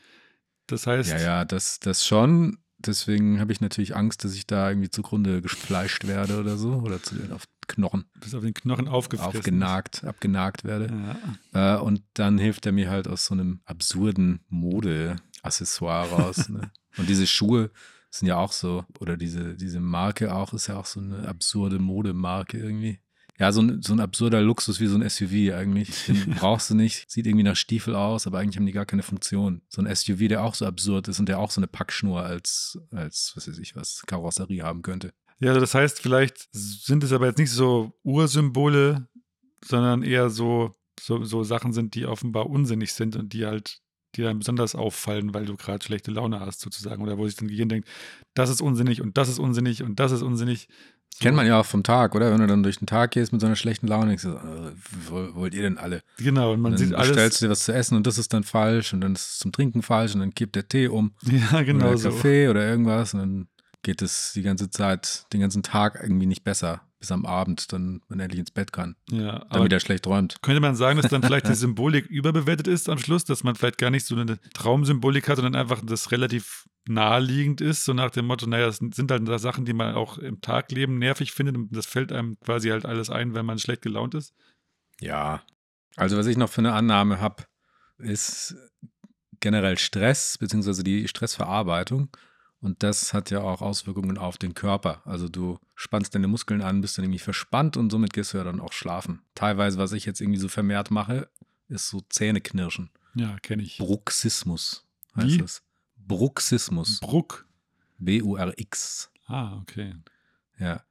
[0.67, 2.57] Das heißt, Ja, ja, das, das schon.
[2.77, 6.73] Deswegen habe ich natürlich Angst, dass ich da irgendwie zugrunde gefleischt werde oder so.
[6.73, 9.39] Oder zu den auf Knochen du bist auf den Knochen aufgefressen.
[9.39, 11.17] aufgenagt, abgenagt werde.
[11.53, 11.77] Ja.
[11.77, 16.49] Äh, und dann hilft er mir halt aus so einem absurden Mode-Accessoire raus.
[16.49, 16.71] ne?
[16.97, 17.71] Und diese Schuhe
[18.19, 21.79] sind ja auch so, oder diese, diese Marke auch, ist ja auch so eine absurde
[21.79, 22.99] Modemarke irgendwie.
[23.37, 26.05] Ja, so ein, so ein absurder Luxus wie so ein SUV eigentlich.
[26.07, 27.09] Den brauchst du nicht.
[27.11, 29.61] Sieht irgendwie nach Stiefel aus, aber eigentlich haben die gar keine Funktion.
[29.67, 32.79] So ein SUV, der auch so absurd ist und der auch so eine Packschnur als,
[32.91, 35.13] als was weiß ich was, Karosserie haben könnte.
[35.39, 39.09] Ja, also das heißt, vielleicht sind es aber jetzt nicht so Ursymbole,
[39.65, 43.81] sondern eher so, so, so Sachen sind, die offenbar unsinnig sind und die halt
[44.15, 47.01] dir dann besonders auffallen, weil du gerade schlechte Laune hast, sozusagen.
[47.03, 47.87] Oder wo sich dein Gehirn denkt,
[48.33, 50.67] das ist unsinnig und das ist unsinnig und das ist unsinnig.
[51.13, 51.23] So.
[51.23, 52.29] Kennt man ja auch vom Tag, oder?
[52.31, 54.39] Wenn du dann durch den Tag gehst mit so einer schlechten Laune, denkst du, so,
[55.09, 56.01] wo- wollt ihr denn alle?
[56.17, 57.09] Genau, und man Und dann sieht alles.
[57.09, 59.37] bestellst du dir was zu essen und das ist dann falsch und dann ist es
[59.37, 61.13] zum Trinken falsch und dann kippt der Tee um
[61.51, 62.09] Ja, genau oder so.
[62.09, 63.47] Kaffee oder irgendwas und dann
[63.81, 68.01] geht es die ganze Zeit, den ganzen Tag irgendwie nicht besser, bis am Abend dann
[68.07, 70.41] man endlich ins Bett kann, Ja, damit er schlecht träumt.
[70.41, 73.77] könnte man sagen, dass dann vielleicht die Symbolik überbewertet ist am Schluss, dass man vielleicht
[73.77, 78.25] gar nicht so eine Traumsymbolik hat, sondern einfach das relativ naheliegend ist, so nach dem
[78.25, 81.85] Motto, naja, das sind halt Sachen, die man auch im Tagleben nervig findet und das
[81.85, 84.33] fällt einem quasi halt alles ein, wenn man schlecht gelaunt ist.
[84.99, 85.43] Ja.
[85.95, 87.43] Also was ich noch für eine Annahme habe,
[87.99, 88.55] ist
[89.39, 92.09] generell Stress, beziehungsweise die Stressverarbeitung.
[92.61, 95.01] Und das hat ja auch Auswirkungen auf den Körper.
[95.05, 98.43] Also du spannst deine Muskeln an, bist dann irgendwie verspannt und somit gehst du ja
[98.43, 99.21] dann auch schlafen.
[99.35, 101.29] Teilweise, was ich jetzt irgendwie so vermehrt mache,
[101.67, 102.89] ist so Zähneknirschen.
[103.15, 103.77] Ja, kenne ich.
[103.77, 104.85] Bruxismus
[105.15, 105.41] heißt Wie?
[105.41, 105.63] es.
[105.97, 106.99] Bruxismus.
[106.99, 107.47] Bruck.
[107.97, 109.09] B-U-R-X.
[109.27, 109.95] Ah, okay.
[110.59, 110.83] Ja.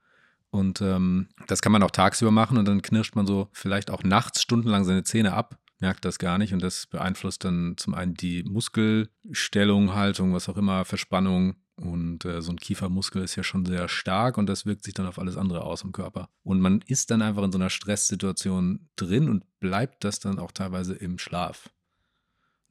[0.50, 4.02] Und ähm, das kann man auch tagsüber machen und dann knirscht man so vielleicht auch
[4.04, 8.14] nachts stundenlang seine Zähne ab, merkt das gar nicht und das beeinflusst dann zum einen
[8.14, 13.66] die Muskelstellung, Haltung, was auch immer, Verspannung und äh, so ein Kiefermuskel ist ja schon
[13.66, 16.28] sehr stark und das wirkt sich dann auf alles andere aus im Körper.
[16.42, 20.52] Und man ist dann einfach in so einer Stresssituation drin und bleibt das dann auch
[20.52, 21.70] teilweise im Schlaf.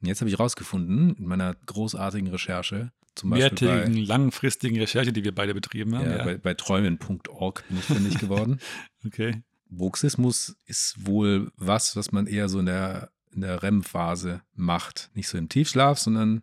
[0.00, 5.12] Und jetzt habe ich rausgefunden in meiner großartigen Recherche, zum Beispiel bei, Mehrtägigen, langfristigen Recherche,
[5.12, 6.10] die wir beide betrieben haben.
[6.10, 8.58] ja, Ja, bei, bei träumen.org bin ich fündig geworden.
[9.06, 9.42] okay.
[9.68, 15.10] Bruxismus ist wohl was, was man eher so in der, in der REM-Phase macht.
[15.14, 16.42] Nicht so im Tiefschlaf, sondern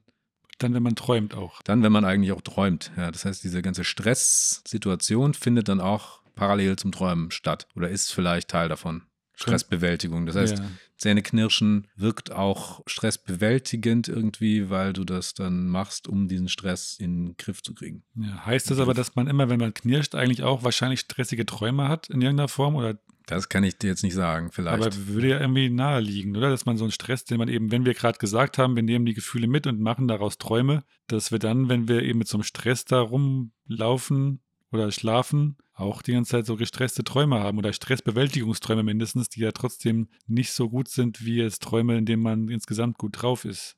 [0.62, 1.62] Dann, wenn man träumt auch.
[1.64, 2.92] dann, wenn man eigentlich auch träumt.
[2.96, 8.14] Ja, das heißt, diese ganze Stresssituation findet dann auch parallel zum Träumen statt oder ist
[8.14, 9.04] vielleicht Teil davon.
[9.36, 10.26] Stressbewältigung.
[10.26, 10.66] Das heißt, ja.
[11.02, 17.38] Zähneknirschen wirkt auch stressbewältigend irgendwie, weil du das dann machst, um diesen Stress in den
[17.38, 18.04] Griff zu kriegen.
[18.16, 21.90] Ja, heißt das aber, dass man immer, wenn man knirscht, eigentlich auch wahrscheinlich stressige Träume
[21.90, 22.76] hat in irgendeiner Form?
[22.76, 24.76] Oder Das kann ich dir jetzt nicht sagen, vielleicht.
[24.76, 26.52] aber würde ja irgendwie naheliegen, oder?
[26.52, 29.06] Dass man so einen Stress, den man eben, wenn wir gerade gesagt haben, wir nehmen
[29.06, 32.38] die Gefühle mit und machen daraus Träume, dass wir dann, wenn wir eben mit so
[32.38, 37.74] einem Stress da rumlaufen oder schlafen, auch die ganze Zeit so gestresste Träume haben oder
[37.74, 42.48] Stressbewältigungsträume mindestens, die ja trotzdem nicht so gut sind wie jetzt Träume, in denen man
[42.50, 43.76] insgesamt gut drauf ist.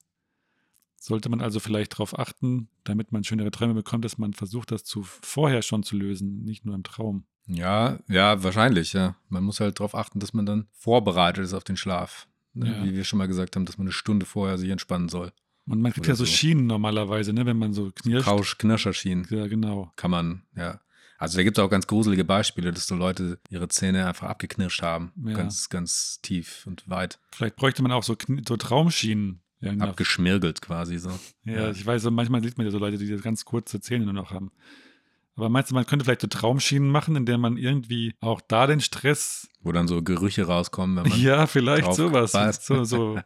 [0.95, 4.83] Sollte man also vielleicht darauf achten, damit man schönere Träume bekommt, dass man versucht, das
[4.83, 7.25] zu vorher schon zu lösen, nicht nur im Traum.
[7.45, 9.17] Ja, ja, wahrscheinlich, ja.
[9.27, 12.27] Man muss halt darauf achten, dass man dann vorbereitet ist auf den Schlaf.
[12.53, 12.67] Ne?
[12.67, 12.83] Ja.
[12.85, 15.33] Wie wir schon mal gesagt haben, dass man eine Stunde vorher sich entspannen soll.
[15.65, 16.31] Und man kriegt ja so so.
[16.31, 18.25] Schienen normalerweise, ne, wenn man so knirscht.
[18.25, 19.91] Kausch-Knirscher-Schienen Ja, genau.
[19.95, 20.81] kann man, ja.
[21.17, 24.81] Also da gibt es auch ganz gruselige Beispiele, dass so Leute ihre Zähne einfach abgeknirscht
[24.81, 25.13] haben.
[25.25, 25.37] Ja.
[25.37, 27.17] Ganz, ganz tief und weit.
[27.31, 29.39] Vielleicht bräuchte man auch so, so Traumschienen.
[29.61, 29.85] Genau.
[29.85, 31.17] Abgeschmirgelt quasi so.
[31.45, 31.71] ja, ja.
[31.71, 34.51] ich weiß, manchmal sieht man ja so Leute, die ganz kurze Zähne nur noch haben.
[35.37, 38.67] Aber meinst du, man könnte vielleicht so Traumschienen machen, in der man irgendwie auch da
[38.67, 39.47] den Stress.
[39.61, 41.19] Wo dann so Gerüche rauskommen, wenn man.
[41.19, 42.33] Ja, vielleicht sowas.
[42.65, 43.17] So, so.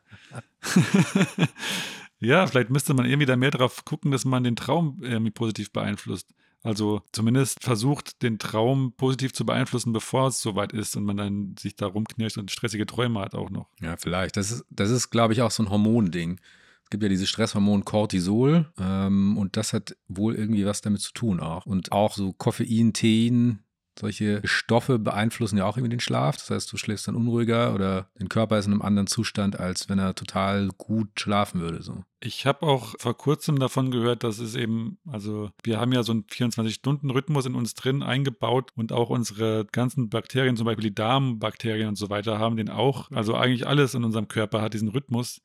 [2.19, 5.71] ja, vielleicht müsste man irgendwie da mehr drauf gucken, dass man den Traum irgendwie positiv
[5.71, 6.33] beeinflusst.
[6.63, 11.55] Also zumindest versucht, den Traum positiv zu beeinflussen, bevor es soweit ist und man dann
[11.57, 13.67] sich da rumknirscht und stressige Träume hat auch noch.
[13.79, 14.37] Ja, vielleicht.
[14.37, 16.39] Das ist, das ist glaube ich, auch so ein Hormonding.
[16.83, 21.11] Es gibt ja dieses Stresshormon Cortisol ähm, und das hat wohl irgendwie was damit zu
[21.13, 21.65] tun auch.
[21.65, 23.59] Und auch so Koffein, Tein,
[23.99, 26.37] solche Stoffe beeinflussen ja auch irgendwie den Schlaf.
[26.37, 29.89] Das heißt, du schläfst dann unruhiger oder dein Körper ist in einem anderen Zustand, als
[29.89, 31.81] wenn er total gut schlafen würde.
[31.81, 32.03] So.
[32.19, 36.11] Ich habe auch vor kurzem davon gehört, dass es eben, also wir haben ja so
[36.13, 41.89] einen 24-Stunden-Rhythmus in uns drin eingebaut und auch unsere ganzen Bakterien, zum Beispiel die Darmbakterien
[41.89, 43.11] und so weiter, haben den auch.
[43.11, 45.41] Also eigentlich alles in unserem Körper hat diesen Rhythmus.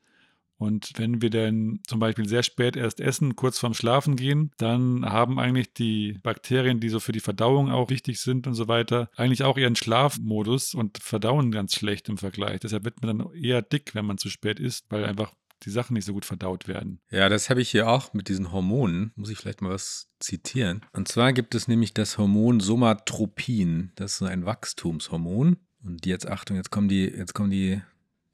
[0.62, 5.04] Und wenn wir dann zum Beispiel sehr spät erst essen, kurz vorm Schlafen gehen, dann
[5.04, 9.10] haben eigentlich die Bakterien, die so für die Verdauung auch wichtig sind und so weiter,
[9.16, 12.60] eigentlich auch ihren Schlafmodus und verdauen ganz schlecht im Vergleich.
[12.60, 15.94] Deshalb wird man dann eher dick, wenn man zu spät isst, weil einfach die Sachen
[15.94, 17.00] nicht so gut verdaut werden.
[17.10, 19.10] Ja, das habe ich hier auch mit diesen Hormonen.
[19.16, 20.82] Muss ich vielleicht mal was zitieren.
[20.92, 23.90] Und zwar gibt es nämlich das Hormon Somatropin.
[23.96, 25.56] Das ist ein Wachstumshormon.
[25.82, 27.82] Und jetzt Achtung, jetzt kommen die, jetzt kommen die,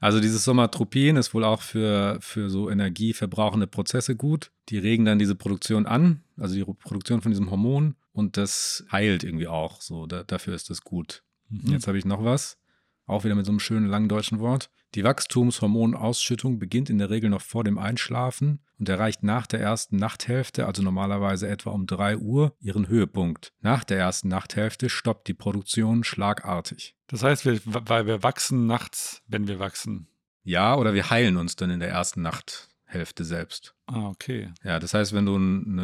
[0.00, 4.50] Also dieses Somatropin ist wohl auch für, für so energieverbrauchende Prozesse gut.
[4.68, 9.24] Die regen dann diese Produktion an, also die Produktion von diesem Hormon und das heilt
[9.24, 9.82] irgendwie auch.
[9.82, 11.22] So, da, dafür ist das gut.
[11.50, 11.72] Mhm.
[11.72, 12.58] Jetzt habe ich noch was.
[13.04, 14.70] Auch wieder mit so einem schönen langen deutschen Wort.
[14.94, 19.96] Die Wachstumshormonausschüttung beginnt in der Regel noch vor dem Einschlafen und erreicht nach der ersten
[19.96, 23.52] Nachthälfte, also normalerweise etwa um 3 Uhr, ihren Höhepunkt.
[23.60, 26.96] Nach der ersten Nachthälfte stoppt die Produktion schlagartig.
[27.08, 30.08] Das heißt, wir, weil wir wachsen nachts, wenn wir wachsen.
[30.42, 33.74] Ja, oder wir heilen uns dann in der ersten Nachthälfte selbst.
[33.84, 34.52] Ah, okay.
[34.64, 35.78] Ja, das heißt, wenn du ein,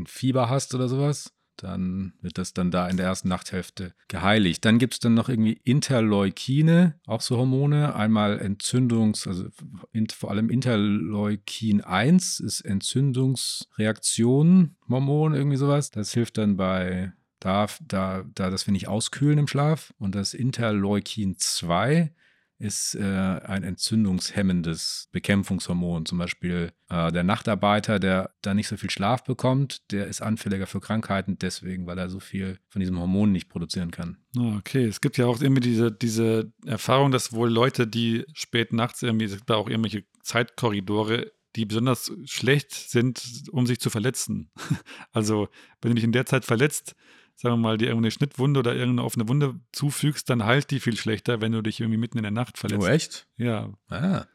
[0.00, 4.64] ein Fieber hast oder sowas, dann wird das dann da in der ersten Nachthälfte geheiligt.
[4.64, 7.94] Dann gibt es dann noch irgendwie Interleukine, auch so Hormone.
[7.94, 9.48] Einmal Entzündungs-, also
[9.92, 15.90] in, vor allem Interleukin 1 ist Entzündungsreaktion, Hormon, irgendwie sowas.
[15.90, 19.94] Das hilft dann bei da, da, da, dass wir nicht auskühlen im Schlaf.
[19.98, 22.12] Und das Interleukin 2
[22.60, 26.04] ist äh, ein entzündungshemmendes Bekämpfungshormon.
[26.04, 30.66] Zum Beispiel äh, der Nachtarbeiter, der da nicht so viel Schlaf bekommt, der ist anfälliger
[30.66, 34.18] für Krankheiten deswegen, weil er so viel von diesem Hormon nicht produzieren kann.
[34.36, 38.74] Ah, okay, es gibt ja auch irgendwie diese, diese Erfahrung, dass wohl Leute, die spät
[38.74, 43.90] nachts irgendwie, es gibt da auch irgendwelche Zeitkorridore, die besonders schlecht sind, um sich zu
[43.90, 44.50] verletzen.
[45.12, 45.48] Also,
[45.80, 46.94] wenn du dich in der Zeit verletzt,
[47.40, 50.96] sagen wir mal, dir irgendeine Schnittwunde oder irgendeine offene Wunde zufügst, dann heilt die viel
[50.96, 52.82] schlechter, wenn du dich irgendwie mitten in der Nacht verletzt.
[52.82, 53.28] Oh, echt?
[53.38, 53.72] Ja.
[53.88, 54.26] Ah.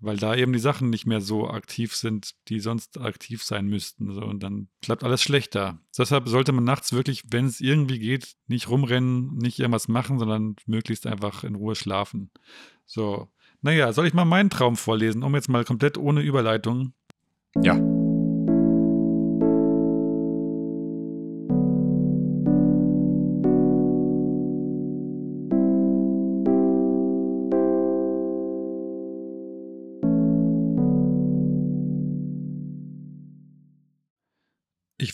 [0.00, 4.12] Weil da eben die Sachen nicht mehr so aktiv sind, die sonst aktiv sein müssten.
[4.12, 5.78] So, und dann klappt alles schlechter.
[5.96, 10.56] Deshalb sollte man nachts wirklich, wenn es irgendwie geht, nicht rumrennen, nicht irgendwas machen, sondern
[10.66, 12.32] möglichst einfach in Ruhe schlafen.
[12.84, 13.28] So.
[13.60, 16.94] Naja, soll ich mal meinen Traum vorlesen, um jetzt mal komplett ohne Überleitung?
[17.62, 17.89] Ja.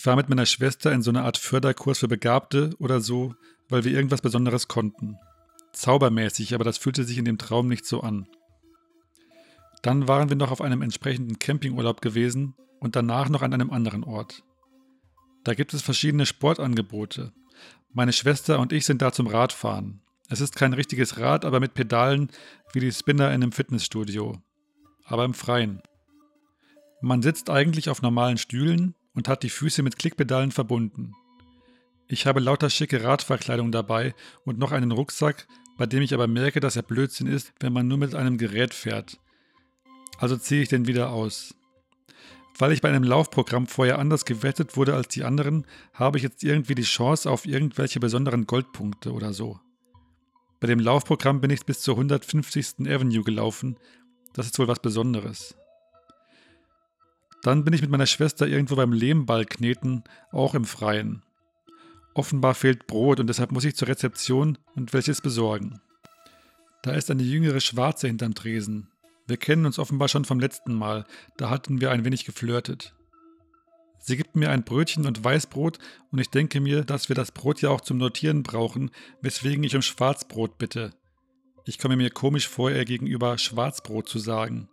[0.07, 3.35] War mit meiner Schwester in so einer Art Förderkurs für Begabte oder so,
[3.69, 5.17] weil wir irgendwas Besonderes konnten.
[5.73, 8.27] Zaubermäßig, aber das fühlte sich in dem Traum nicht so an.
[9.83, 14.03] Dann waren wir noch auf einem entsprechenden Campingurlaub gewesen und danach noch an einem anderen
[14.03, 14.43] Ort.
[15.43, 17.33] Da gibt es verschiedene Sportangebote.
[17.93, 20.01] Meine Schwester und ich sind da zum Radfahren.
[20.29, 22.29] Es ist kein richtiges Rad, aber mit Pedalen
[22.73, 24.41] wie die Spinner in einem Fitnessstudio.
[25.05, 25.81] Aber im Freien.
[27.01, 31.13] Man sitzt eigentlich auf normalen Stühlen, und hat die Füße mit Klickpedalen verbunden.
[32.07, 34.13] Ich habe lauter schicke Radfahrkleidung dabei
[34.45, 37.87] und noch einen Rucksack, bei dem ich aber merke, dass er Blödsinn ist, wenn man
[37.87, 39.19] nur mit einem Gerät fährt.
[40.19, 41.55] Also ziehe ich den wieder aus.
[42.59, 46.43] Weil ich bei einem Laufprogramm vorher anders gewettet wurde als die anderen, habe ich jetzt
[46.43, 49.59] irgendwie die Chance auf irgendwelche besonderen Goldpunkte oder so.
[50.59, 52.87] Bei dem Laufprogramm bin ich bis zur 150.
[52.87, 53.77] Avenue gelaufen.
[54.33, 55.55] Das ist wohl was Besonderes.
[57.43, 61.23] Dann bin ich mit meiner Schwester irgendwo beim Lehmball kneten, auch im Freien.
[62.13, 65.79] Offenbar fehlt Brot und deshalb muss ich zur Rezeption und welches besorgen.
[66.81, 68.87] Da ist eine jüngere Schwarze hinterm Tresen.
[69.27, 71.05] Wir kennen uns offenbar schon vom letzten Mal,
[71.37, 72.95] da hatten wir ein wenig geflirtet.
[73.99, 75.79] Sie gibt mir ein Brötchen und Weißbrot
[76.11, 79.75] und ich denke mir, dass wir das Brot ja auch zum Notieren brauchen, weswegen ich
[79.75, 80.91] um Schwarzbrot bitte.
[81.65, 84.69] Ich komme mir komisch vor, ihr gegenüber Schwarzbrot zu sagen.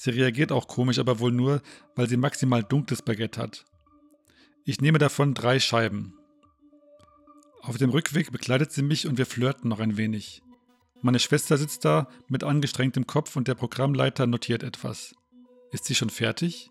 [0.00, 1.60] Sie reagiert auch komisch, aber wohl nur,
[1.96, 3.64] weil sie maximal dunkles Baguette hat.
[4.64, 6.14] Ich nehme davon drei Scheiben.
[7.62, 10.40] Auf dem Rückweg begleitet sie mich und wir flirten noch ein wenig.
[11.02, 15.16] Meine Schwester sitzt da mit angestrengtem Kopf und der Programmleiter notiert etwas.
[15.72, 16.70] Ist sie schon fertig?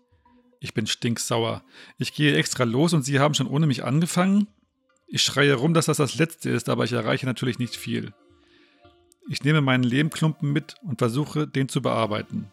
[0.58, 1.62] Ich bin stinksauer.
[1.98, 4.48] Ich gehe extra los und Sie haben schon ohne mich angefangen?
[5.06, 8.14] Ich schreie rum, dass das das Letzte ist, aber ich erreiche natürlich nicht viel.
[9.28, 12.50] Ich nehme meinen Lehmklumpen mit und versuche, den zu bearbeiten.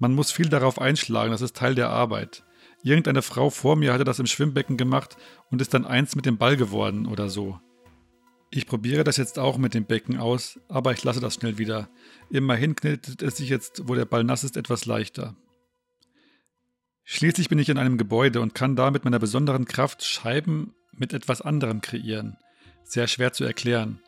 [0.00, 2.42] Man muss viel darauf einschlagen, das ist Teil der Arbeit.
[2.82, 5.18] Irgendeine Frau vor mir hatte das im Schwimmbecken gemacht
[5.50, 7.60] und ist dann eins mit dem Ball geworden oder so.
[8.50, 11.90] Ich probiere das jetzt auch mit dem Becken aus, aber ich lasse das schnell wieder.
[12.30, 15.36] Immerhin knetet es sich jetzt, wo der Ball nass ist, etwas leichter.
[17.04, 21.12] Schließlich bin ich in einem Gebäude und kann da mit meiner besonderen Kraft Scheiben mit
[21.12, 22.38] etwas anderem kreieren.
[22.84, 24.00] Sehr schwer zu erklären.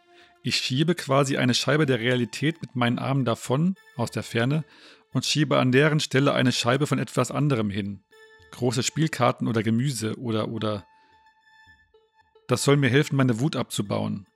[0.42, 4.64] Ich schiebe quasi eine Scheibe der Realität mit meinen Armen davon, aus der Ferne,
[5.12, 8.02] und schiebe an deren Stelle eine Scheibe von etwas anderem hin.
[8.52, 10.86] Große Spielkarten oder Gemüse oder oder.
[12.48, 14.26] Das soll mir helfen, meine Wut abzubauen.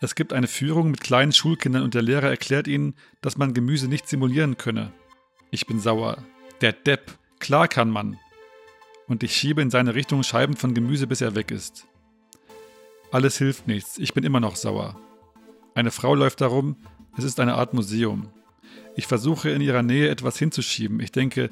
[0.00, 3.88] Es gibt eine Führung mit kleinen Schulkindern und der Lehrer erklärt ihnen, dass man Gemüse
[3.88, 4.92] nicht simulieren könne.
[5.50, 6.24] Ich bin sauer.
[6.60, 7.18] Der Depp.
[7.40, 8.18] Klar kann man.
[9.06, 11.86] Und ich schiebe in seine Richtung Scheiben von Gemüse, bis er weg ist.
[13.10, 13.98] Alles hilft nichts.
[13.98, 15.00] Ich bin immer noch sauer.
[15.74, 16.76] Eine Frau läuft darum.
[17.16, 18.30] Es ist eine Art Museum.
[18.98, 20.98] Ich versuche in ihrer Nähe etwas hinzuschieben.
[20.98, 21.50] Ich denke,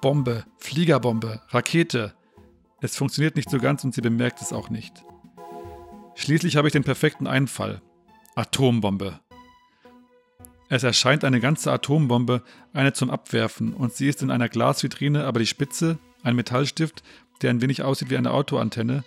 [0.00, 2.14] Bombe, Fliegerbombe, Rakete.
[2.80, 5.04] Es funktioniert nicht so ganz und sie bemerkt es auch nicht.
[6.14, 7.82] Schließlich habe ich den perfekten Einfall.
[8.36, 9.18] Atombombe.
[10.68, 15.40] Es erscheint eine ganze Atombombe, eine zum Abwerfen, und sie ist in einer Glasvitrine, aber
[15.40, 17.02] die Spitze, ein Metallstift,
[17.42, 19.02] der ein wenig aussieht wie eine Autoantenne,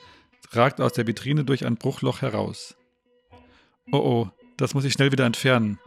[0.52, 2.76] ragt aus der Vitrine durch ein Bruchloch heraus.
[3.90, 5.80] Oh oh, das muss ich schnell wieder entfernen.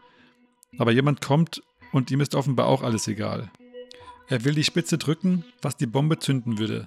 [0.78, 3.50] Aber jemand kommt und ihm ist offenbar auch alles egal.
[4.28, 6.86] Er will die Spitze drücken, was die Bombe zünden würde.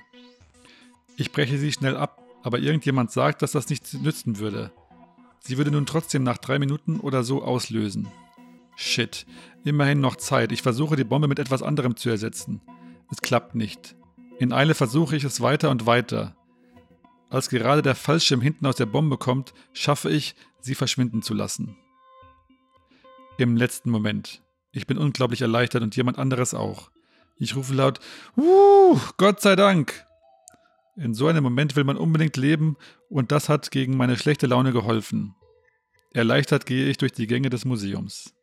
[1.17, 4.71] Ich breche sie schnell ab aber irgendjemand sagt, dass das nichts nützen würde.
[5.39, 8.07] Sie würde nun trotzdem nach drei Minuten oder so auslösen.
[8.75, 9.25] Shit,
[9.63, 10.51] immerhin noch Zeit.
[10.51, 12.61] Ich versuche die Bombe mit etwas anderem zu ersetzen.
[13.11, 13.95] Es klappt nicht.
[14.37, 16.35] In Eile versuche ich es weiter und weiter.
[17.31, 21.75] Als gerade der Fallschirm hinten aus der Bombe kommt, schaffe ich, sie verschwinden zu lassen.
[23.39, 24.43] Im letzten Moment.
[24.75, 26.91] Ich bin unglaublich erleichtert und jemand anderes auch.
[27.37, 28.01] Ich rufe laut,
[28.35, 30.05] Uh, Gott sei Dank!
[30.97, 32.75] In so einem Moment will man unbedingt leben
[33.09, 35.33] und das hat gegen meine schlechte Laune geholfen.
[36.11, 38.33] Erleichtert gehe ich durch die Gänge des Museums.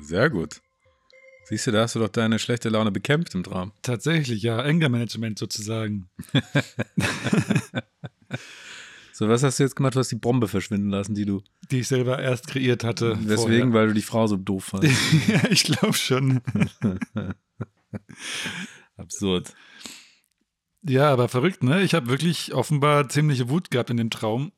[0.00, 0.60] Sehr gut.
[1.44, 3.72] Siehst du, da hast du doch deine schlechte Laune bekämpft im Traum.
[3.82, 4.58] Tatsächlich, ja.
[4.58, 6.10] Anger-Management sozusagen.
[9.18, 9.96] so, was hast du jetzt gemacht?
[9.96, 11.42] Du hast die Bombe verschwinden lassen, die du.
[11.72, 13.18] Die ich selber erst kreiert hatte.
[13.20, 13.72] Deswegen, vorher.
[13.72, 14.92] weil du die Frau so doof fandst.
[15.26, 16.40] ja, ich glaube schon.
[18.96, 19.52] Absurd.
[20.82, 21.82] Ja, aber verrückt, ne?
[21.82, 24.52] Ich habe wirklich offenbar ziemliche Wut gehabt in dem Traum.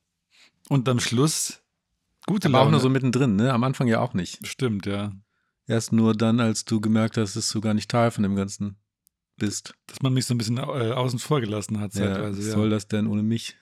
[0.68, 1.62] Und am Schluss
[2.26, 2.66] gute aber Laune.
[2.66, 3.54] auch nur so mittendrin, ne?
[3.54, 4.46] Am Anfang ja auch nicht.
[4.46, 5.12] Stimmt, ja.
[5.68, 8.76] Erst nur dann, als du gemerkt hast, dass du gar nicht Teil von dem Ganzen
[9.40, 9.74] bist.
[9.88, 11.94] Dass man mich so ein bisschen äh, außen vor gelassen hat.
[11.94, 12.52] Ja, was ja.
[12.52, 13.56] soll das denn ohne mich?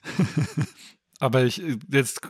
[1.19, 2.21] aber ich, jetzt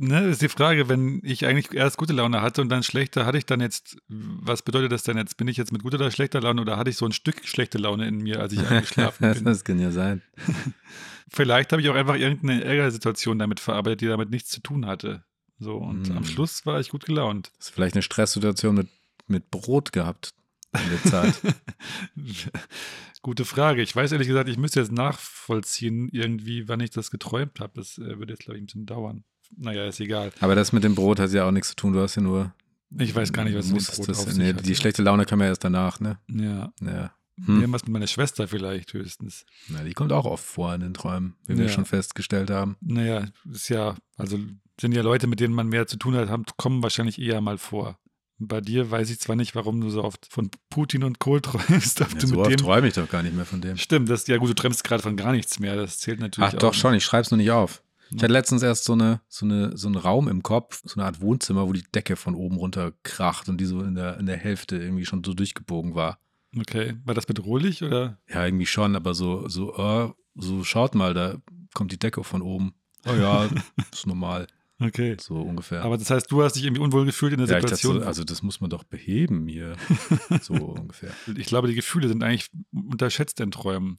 [0.00, 3.38] ne, ist die Frage, wenn ich eigentlich erst gute Laune hatte und dann schlechte, hatte
[3.38, 5.36] ich dann jetzt, was bedeutet das denn jetzt?
[5.36, 7.78] Bin ich jetzt mit guter oder schlechter Laune oder hatte ich so ein Stück schlechte
[7.78, 9.44] Laune in mir, als ich eingeschlafen bin?
[9.44, 10.22] das kann ja sein.
[11.28, 15.24] Vielleicht habe ich auch einfach irgendeine Ärgersituation damit verarbeitet, die damit nichts zu tun hatte.
[15.58, 16.16] So, und mm.
[16.16, 17.52] am Schluss war ich gut gelaunt.
[17.58, 18.88] Hast du vielleicht eine Stresssituation mit,
[19.28, 20.32] mit Brot gehabt
[20.72, 21.40] in der Zeit?
[23.22, 23.82] Gute Frage.
[23.82, 27.72] Ich weiß ehrlich gesagt, ich müsste jetzt nachvollziehen, irgendwie, wann ich das geträumt habe.
[27.74, 29.24] Das äh, würde jetzt, glaube ich, ein bisschen dauern
[29.56, 30.32] naja, ist egal.
[30.40, 31.92] Aber das mit dem Brot hat ja auch nichts zu tun.
[31.92, 32.54] Du hast ja nur.
[32.98, 35.40] Ich weiß gar nicht, was mit dem Brot das, auf nee, Die schlechte Laune kam
[35.40, 36.18] ja erst danach, ne?
[36.28, 36.72] Ja.
[36.82, 37.14] Ja.
[37.44, 37.60] Hm.
[37.60, 39.46] Irgendwas mit meiner Schwester vielleicht höchstens.
[39.68, 42.76] Na, die kommt auch oft vor in den Träumen, wie wir schon festgestellt haben.
[42.80, 44.38] Naja, ist ja, also
[44.78, 47.58] sind ja Leute, mit denen man mehr zu tun hat, haben, kommen wahrscheinlich eher mal
[47.58, 47.98] vor.
[48.42, 52.00] Bei dir weiß ich zwar nicht, warum du so oft von Putin und Kohl träumst.
[52.00, 53.76] Ob Ja, du so mit oft dem träume ich doch gar nicht mehr von dem.
[53.76, 55.76] Stimmt, das, ja gut, du träumst gerade von gar nichts mehr.
[55.76, 56.74] Das zählt natürlich Ach doch auch.
[56.74, 57.82] schon, ich schreibe es nur nicht auf.
[58.12, 61.04] Ich hatte letztens erst so, eine, so, eine, so einen Raum im Kopf, so eine
[61.06, 64.26] Art Wohnzimmer, wo die Decke von oben runter kracht und die so in der, in
[64.26, 66.18] der Hälfte irgendwie schon so durchgebogen war.
[66.58, 68.18] Okay, war das bedrohlich oder?
[68.28, 71.36] Ja, irgendwie schon, aber so, so, äh, so schaut mal, da
[71.72, 72.74] kommt die Decke von oben.
[73.06, 73.48] Oh ja,
[73.92, 74.48] ist normal,
[74.80, 75.16] Okay.
[75.20, 75.82] so ungefähr.
[75.82, 78.00] Aber das heißt, du hast dich irgendwie unwohl gefühlt in der ja, dachte Situation.
[78.00, 79.76] so, also das muss man doch beheben hier.
[80.40, 81.10] so ungefähr.
[81.36, 83.98] ich glaube, die Gefühle sind eigentlich unterschätzt in Träumen.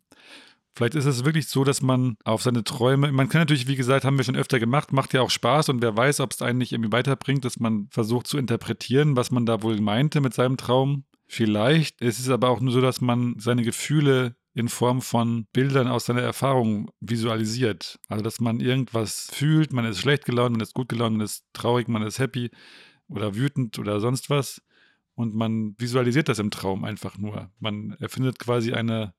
[0.74, 4.06] Vielleicht ist es wirklich so, dass man auf seine Träume, man kann natürlich, wie gesagt,
[4.06, 6.60] haben wir schon öfter gemacht, macht ja auch Spaß und wer weiß, ob es einen
[6.60, 10.56] nicht irgendwie weiterbringt, dass man versucht zu interpretieren, was man da wohl meinte mit seinem
[10.56, 11.04] Traum.
[11.28, 15.88] Vielleicht ist es aber auch nur so, dass man seine Gefühle in Form von Bildern
[15.88, 18.00] aus seiner Erfahrung visualisiert.
[18.08, 21.46] Also, dass man irgendwas fühlt, man ist schlecht gelaunt, man ist gut gelaunt, man ist
[21.54, 22.52] traurig, man ist happy
[23.08, 24.62] oder wütend oder sonst was.
[25.16, 27.52] Und man visualisiert das im Traum einfach nur.
[27.60, 29.14] Man erfindet quasi eine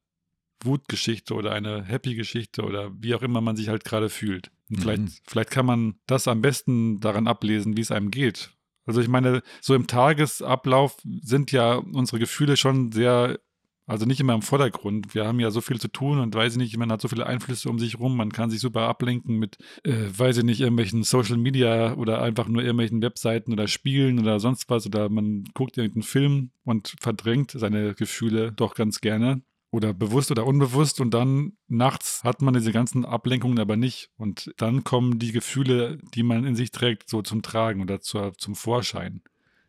[0.64, 4.50] Wutgeschichte oder eine Happy-Geschichte oder wie auch immer man sich halt gerade fühlt.
[4.70, 4.82] Und Mhm.
[4.82, 8.52] vielleicht, vielleicht kann man das am besten daran ablesen, wie es einem geht.
[8.84, 13.38] Also ich meine, so im Tagesablauf sind ja unsere Gefühle schon sehr,
[13.86, 15.14] also nicht immer im Vordergrund.
[15.14, 17.26] Wir haben ja so viel zu tun und weiß ich nicht, man hat so viele
[17.26, 21.02] Einflüsse um sich rum, man kann sich super ablenken mit, äh, weiß ich nicht, irgendwelchen
[21.02, 24.86] Social Media oder einfach nur irgendwelchen Webseiten oder Spielen oder sonst was.
[24.86, 29.42] Oder man guckt irgendeinen Film und verdrängt seine Gefühle doch ganz gerne.
[29.72, 31.00] Oder bewusst oder unbewusst.
[31.00, 34.10] Und dann nachts hat man diese ganzen Ablenkungen aber nicht.
[34.16, 38.34] Und dann kommen die Gefühle, die man in sich trägt, so zum Tragen oder zur,
[38.34, 39.22] zum Vorschein.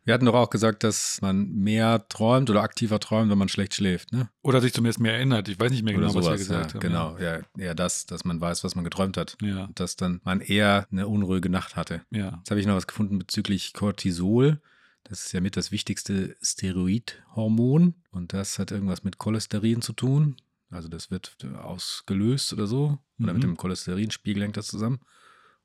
[0.04, 3.74] Wir hatten doch auch gesagt, dass man mehr träumt oder aktiver träumt, wenn man schlecht
[3.74, 4.28] schläft, ne?
[4.42, 5.48] Oder sich zumindest mehr erinnert.
[5.48, 6.80] Ich weiß nicht mehr Oder genau, was wir sowas, gesagt ja, haben.
[6.80, 7.18] genau.
[7.18, 9.36] Ja, eher das, dass man weiß, was man geträumt hat.
[9.40, 12.02] Ja, Und dass dann man eher eine unruhige Nacht hatte.
[12.10, 12.36] ja.
[12.38, 14.60] Jetzt habe ich noch was gefunden bezüglich Cortisol.
[15.04, 20.36] Das ist ja mit das wichtigste Steroidhormon und das hat irgendwas mit Cholesterin zu tun.
[20.70, 22.98] Also das wird ausgelöst oder so.
[23.20, 23.34] Oder Mhm.
[23.34, 25.00] mit dem Cholesterinspiegel hängt das zusammen.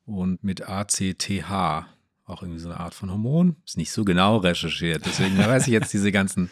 [0.06, 1.86] Und mit ACTH,
[2.30, 3.58] auch irgendwie so eine Art von Hormon.
[3.66, 5.06] Ist nicht so genau recherchiert.
[5.06, 6.50] Deswegen weiß ich jetzt diese ganzen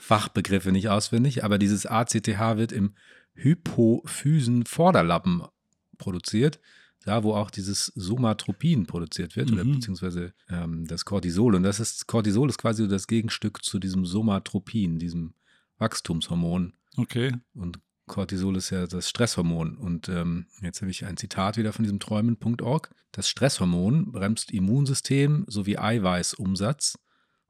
[0.00, 1.44] Fachbegriffe nicht auswendig.
[1.44, 2.94] Aber dieses ACTH wird im
[3.34, 5.42] Hypophysen-Vorderlappen
[5.98, 6.60] produziert
[7.04, 9.74] da wo auch dieses Somatropin produziert wird, oder Mhm.
[9.74, 11.54] beziehungsweise ähm, das Cortisol.
[11.54, 15.34] Und das ist, Cortisol ist quasi das Gegenstück zu diesem Somatropin, diesem
[15.78, 16.72] Wachstumshormon.
[16.96, 17.32] Okay.
[17.54, 19.76] Und Cortisol ist ja das Stresshormon.
[19.76, 22.94] Und ähm, jetzt habe ich ein Zitat wieder von diesem träumen.org.
[23.12, 26.98] Das Stresshormon bremst Immunsystem sowie Eiweißumsatz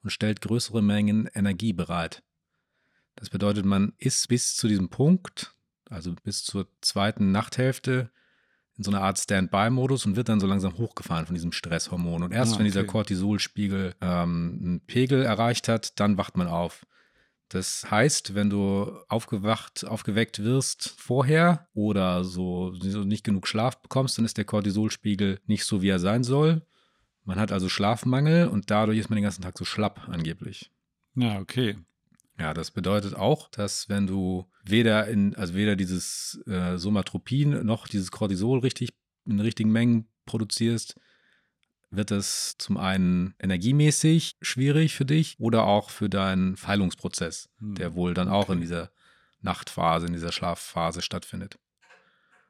[0.03, 2.23] und stellt größere Mengen Energie bereit.
[3.17, 5.55] Das bedeutet, man ist bis zu diesem Punkt,
[5.89, 8.11] also bis zur zweiten Nachthälfte,
[8.77, 12.25] in so einer Art Standby-Modus und wird dann so langsam hochgefahren von diesem Stresshormon.
[12.25, 12.91] Und erst Ah, wenn dieser okay.
[12.91, 16.85] Cortisolspiegel ähm, einen Pegel erreicht hat, dann wacht man auf.
[17.55, 24.25] Das heißt, wenn du aufgewacht, aufgeweckt wirst vorher oder so, nicht genug Schlaf bekommst, dann
[24.25, 26.67] ist der Cortisolspiegel nicht so, wie er sein soll.
[27.23, 30.73] Man hat also Schlafmangel und dadurch ist man den ganzen Tag so schlapp angeblich.
[31.15, 31.79] Ja, okay.
[32.41, 37.87] Ja, das bedeutet auch, dass wenn du weder in, also weder dieses äh, Somatropin noch
[37.87, 38.95] dieses Cortisol richtig
[39.27, 40.97] in richtigen Mengen produzierst,
[41.97, 47.75] wird es zum einen energiemäßig schwierig für dich oder auch für deinen Feilungsprozess, Hm.
[47.75, 48.61] der wohl dann auch in Okay.
[48.61, 48.91] dieser
[49.41, 51.59] Nachtphase, in dieser Schlafphase stattfindet.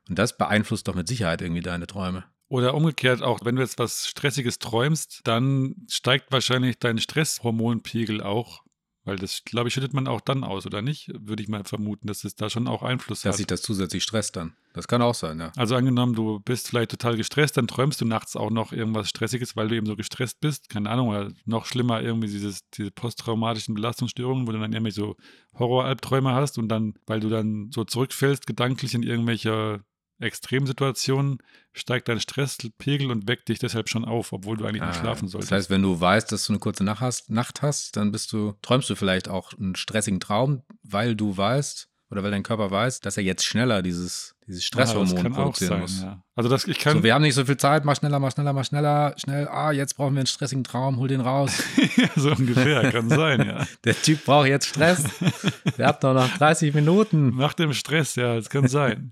[0.08, 2.24] Und das beeinflusst doch mit Sicherheit irgendwie deine Träume.
[2.48, 8.63] Oder umgekehrt auch, wenn du jetzt was Stressiges träumst, dann steigt wahrscheinlich dein Stresshormonpegel auch.
[9.04, 11.10] Weil das, glaube ich, schüttet man auch dann aus, oder nicht?
[11.12, 13.36] Würde ich mal vermuten, dass es da schon auch Einfluss Dass hat.
[13.36, 14.54] sich das zusätzlich stresst dann.
[14.72, 15.52] Das kann auch sein, ja.
[15.56, 19.56] Also angenommen, du bist vielleicht total gestresst, dann träumst du nachts auch noch irgendwas Stressiges,
[19.56, 20.70] weil du eben so gestresst bist.
[20.70, 25.16] Keine Ahnung, oder noch schlimmer irgendwie dieses, diese posttraumatischen Belastungsstörungen, wo du dann irgendwelche so
[25.58, 29.84] Horroralbträume hast und dann, weil du dann so zurückfällst, gedanklich in irgendwelche
[30.20, 31.38] Extremsituationen,
[31.72, 35.28] steigt dein Stresspegel und weckt dich deshalb schon auf, obwohl du eigentlich nicht Ah, schlafen
[35.28, 35.50] solltest.
[35.52, 38.32] Das heißt, wenn du weißt, dass du eine kurze Nacht hast, Nacht hast, dann bist
[38.32, 42.70] du, träumst du vielleicht auch einen stressigen Traum, weil du weißt oder weil dein Körper
[42.70, 46.02] weiß, dass er jetzt schneller dieses, dieses Ah, Stresshormon das auch produzieren sein, muss.
[46.02, 46.22] ja.
[46.36, 48.52] Also das, ich kann, So, wir haben nicht so viel Zeit, mach schneller, mach schneller,
[48.52, 51.60] mach schneller, schnell, ah, jetzt brauchen wir einen stressigen Traum, hol den raus.
[52.16, 53.66] so ungefähr, kann sein, ja.
[53.84, 55.02] Der Typ braucht jetzt Stress.
[55.76, 57.36] Wir haben doch noch 30 Minuten.
[57.36, 59.10] Nach dem Stress, ja, es kann sein.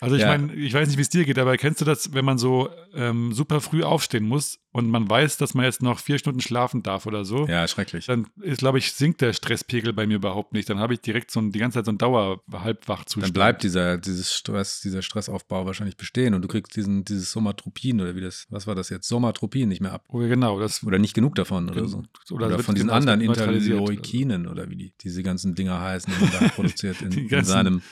[0.00, 0.28] Also ich Ja.
[0.28, 2.70] meine, ich weiß nicht, wie es dir geht, aber kennst du das, wenn man so
[2.94, 6.82] ähm, super früh aufstehen muss und man weiß, dass man jetzt noch vier Stunden schlafen
[6.82, 7.46] darf oder so?
[7.46, 8.06] Ja, schrecklich.
[8.06, 10.70] Dann ist, glaube ich, sinkt der Stresspegel bei mir überhaupt nicht.
[10.70, 13.24] Dann habe ich direkt so ein, die ganze Zeit so einen Dauer-Halbwachzustand.
[13.26, 18.00] Dann bleibt dieser, dieses Stress, dieser Stressaufbau wahrscheinlich bestehen und du kriegst diesen, dieses Somatropin
[18.00, 19.08] oder wie das, was war das jetzt?
[19.08, 20.04] Somatropin nicht mehr ab.
[20.08, 22.02] Oh, genau, das Oder nicht genug davon oder so.
[22.30, 23.20] Oder, Oder, von diesen es anderen.
[23.20, 27.82] Interleukinen oder wie die, diese ganzen Dinger heißen, die man da produziert in, in seinem,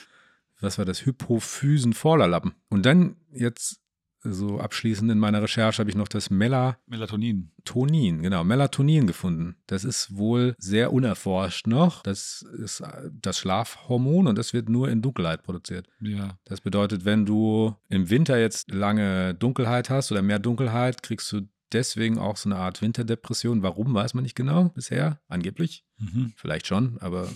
[0.59, 2.53] was war das, Hypophysen-Vorderlappen.
[2.69, 3.81] Und dann jetzt
[4.23, 8.21] so abschließend in meiner Recherche habe ich noch das Melatonin, Melatonin.
[8.21, 9.55] genau, Melatonin gefunden.
[9.67, 12.03] Das ist wohl sehr unerforscht noch.
[12.03, 15.87] Das ist äh, das Schlafhormon und das wird nur in Dunkelheit produziert.
[16.01, 16.37] Ja.
[16.45, 21.41] Das bedeutet, wenn du im Winter jetzt lange Dunkelheit hast oder mehr Dunkelheit, kriegst du
[21.71, 23.63] deswegen auch so eine Art Winterdepression.
[23.63, 25.19] Warum, weiß man nicht genau bisher.
[25.27, 25.85] Angeblich.
[25.97, 26.33] Mhm.
[26.35, 27.29] Vielleicht schon, aber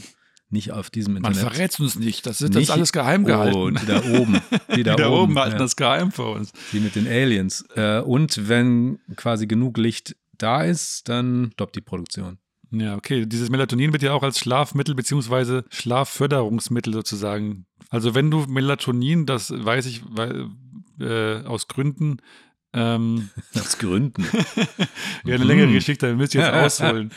[0.52, 1.54] nicht auf diesem Man Internet.
[1.54, 2.26] verrät uns nicht.
[2.26, 3.56] Das ist Nicht- das alles geheim gehalten.
[3.58, 4.42] Oh, die da oben.
[4.76, 5.58] Die da, die da oben halten ja.
[5.60, 6.52] das geheim vor uns.
[6.72, 7.66] Die mit den Aliens.
[7.76, 12.38] Äh, und wenn quasi genug Licht da ist, dann stoppt die Produktion.
[12.72, 13.26] Ja, okay.
[13.26, 17.66] Dieses Melatonin wird ja auch als Schlafmittel beziehungsweise Schlafförderungsmittel sozusagen.
[17.90, 20.48] Also wenn du Melatonin, das weiß ich weil,
[21.00, 22.18] äh, aus Gründen,
[22.74, 24.26] ähm, Aus Gründen.
[25.26, 25.74] ja, eine längere Mhm.
[25.74, 27.12] Geschichte, da müsst ihr jetzt ausholen.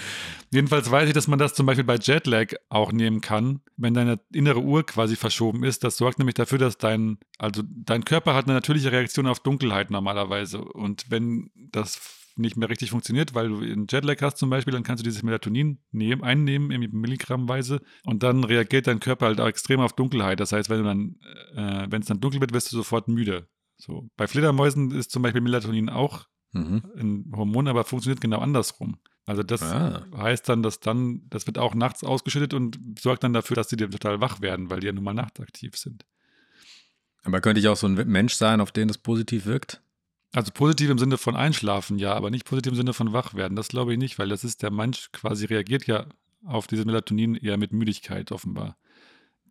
[0.51, 4.21] Jedenfalls weiß ich, dass man das zum Beispiel bei Jetlag auch nehmen kann, wenn deine
[4.33, 5.83] innere Uhr quasi verschoben ist.
[5.83, 9.91] Das sorgt nämlich dafür, dass dein, also dein Körper hat eine natürliche Reaktion auf Dunkelheit
[9.91, 10.61] normalerweise.
[10.65, 12.01] Und wenn das
[12.37, 15.23] nicht mehr richtig funktioniert, weil du einen Jetlag hast zum Beispiel, dann kannst du dieses
[15.23, 20.41] Melatonin nehmen, einnehmen, irgendwie Milligrammweise, und dann reagiert dein Körper halt auch extrem auf Dunkelheit.
[20.41, 21.17] Das heißt, wenn du dann,
[21.57, 23.47] äh, wenn es dann dunkel wird, wirst du sofort müde.
[23.85, 24.09] So.
[24.17, 26.83] Bei Fledermäusen ist zum Beispiel Melatonin auch Mhm.
[26.97, 28.97] ein Hormon, aber funktioniert genau andersrum.
[29.27, 30.07] Also das Ah.
[30.17, 33.77] heißt dann, dass dann, das wird auch nachts ausgeschüttet und sorgt dann dafür, dass die
[33.77, 36.05] dann total wach werden, weil die ja nun mal nachtaktiv sind.
[37.25, 39.83] Aber könnte ich auch so ein Mensch sein, auf den das positiv wirkt?
[40.33, 43.57] Also positiv im Sinne von einschlafen, ja, aber nicht positiv im Sinne von wach werden.
[43.57, 46.07] Das glaube ich nicht, weil das ist, der Mensch quasi reagiert ja
[46.45, 48.77] auf dieses Melatonin eher mit Müdigkeit offenbar.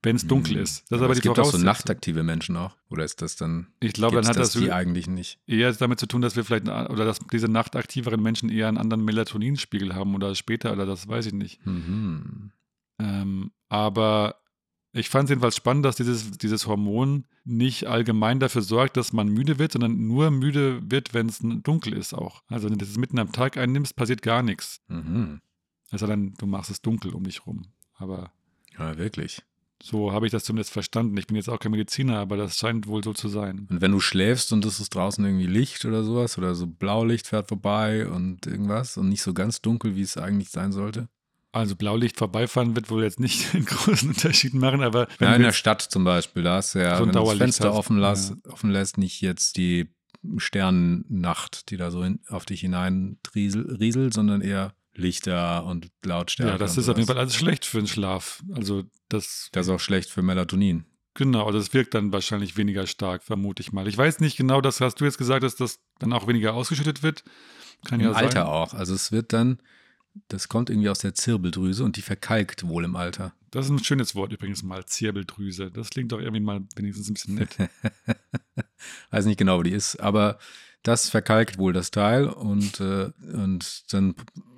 [0.03, 0.83] Wenn es dunkel ist.
[0.89, 2.75] Das ist aber es gibt auch so nachtaktive Menschen auch.
[2.89, 3.67] Oder ist das dann.
[3.79, 5.39] Ich glaube, dann hat das, die eigentlich nicht.
[5.47, 9.05] eher damit zu tun, dass wir vielleicht, oder dass diese nachtaktiveren Menschen eher einen anderen
[9.05, 11.65] Melatoninspiegel haben oder später, oder das weiß ich nicht.
[11.65, 12.51] Mhm.
[12.99, 14.35] Ähm, aber
[14.91, 19.27] ich fand es jedenfalls spannend, dass dieses, dieses Hormon nicht allgemein dafür sorgt, dass man
[19.27, 22.43] müde wird, sondern nur müde wird, wenn es dunkel ist auch.
[22.47, 24.81] Also wenn du das mitten am Tag einnimmst, passiert gar nichts.
[24.89, 25.41] Mhm.
[25.91, 27.67] Sei denn, du machst es dunkel um dich rum.
[27.95, 28.31] Aber
[28.77, 29.41] Ja, wirklich.
[29.85, 31.17] So habe ich das zumindest verstanden.
[31.17, 33.67] Ich bin jetzt auch kein Mediziner, aber das scheint wohl so zu sein.
[33.69, 37.27] Und wenn du schläfst und es ist draußen irgendwie Licht oder sowas oder so Blaulicht
[37.27, 41.09] fährt vorbei und irgendwas und nicht so ganz dunkel, wie es eigentlich sein sollte.
[41.51, 45.41] Also Blaulicht vorbeifahren wird wohl jetzt nicht einen großen Unterschied machen, aber wenn Ja, in
[45.41, 47.97] der Stadt zum Beispiel, da hast du ja, So wenn du das Fenster hast, offen,
[47.97, 48.53] lass, ja.
[48.53, 49.89] offen lässt, nicht jetzt die
[50.37, 56.51] Sternennacht, die da so hin, auf dich hinein rieselt, sondern eher Lichter und Lautstärke.
[56.51, 57.07] ja, das ist auf jeden.
[57.07, 58.43] Fall alles schlecht für den Schlaf.
[58.53, 60.85] Also das Das ist auch schlecht für Melatonin.
[61.15, 63.87] Genau, also es wirkt dann wahrscheinlich weniger stark, vermute ich mal.
[63.87, 67.03] Ich weiß nicht genau, das hast du jetzt gesagt, dass das dann auch weniger ausgeschüttet
[67.03, 67.23] wird.
[67.85, 68.43] Kann Im ja Alter sein.
[68.47, 68.73] auch.
[68.73, 69.59] Also es wird dann,
[70.29, 73.33] das kommt irgendwie aus der Zirbeldrüse und die verkalkt wohl im Alter.
[73.51, 75.69] Das ist ein schönes Wort übrigens mal, Zirbeldrüse.
[75.69, 77.57] Das klingt doch irgendwie mal wenigstens ein bisschen nett.
[79.11, 80.39] Weiß nicht genau, wo die ist, aber
[80.83, 84.15] das verkalkt wohl das Teil und, äh, und dann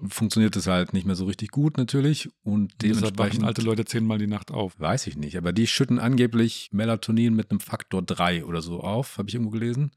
[0.08, 3.86] funktioniert es halt nicht mehr so richtig gut natürlich und Deshalb wachen dementsprechend alte Leute
[3.86, 4.80] zehnmal die Nacht auf.
[4.80, 9.18] weiß ich nicht, aber die schütten angeblich Melatonin mit einem Faktor 3 oder so auf,
[9.18, 9.92] habe ich irgendwo gelesen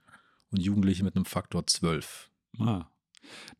[0.51, 2.31] und Jugendliche mit einem Faktor 12.
[2.59, 2.87] Ah.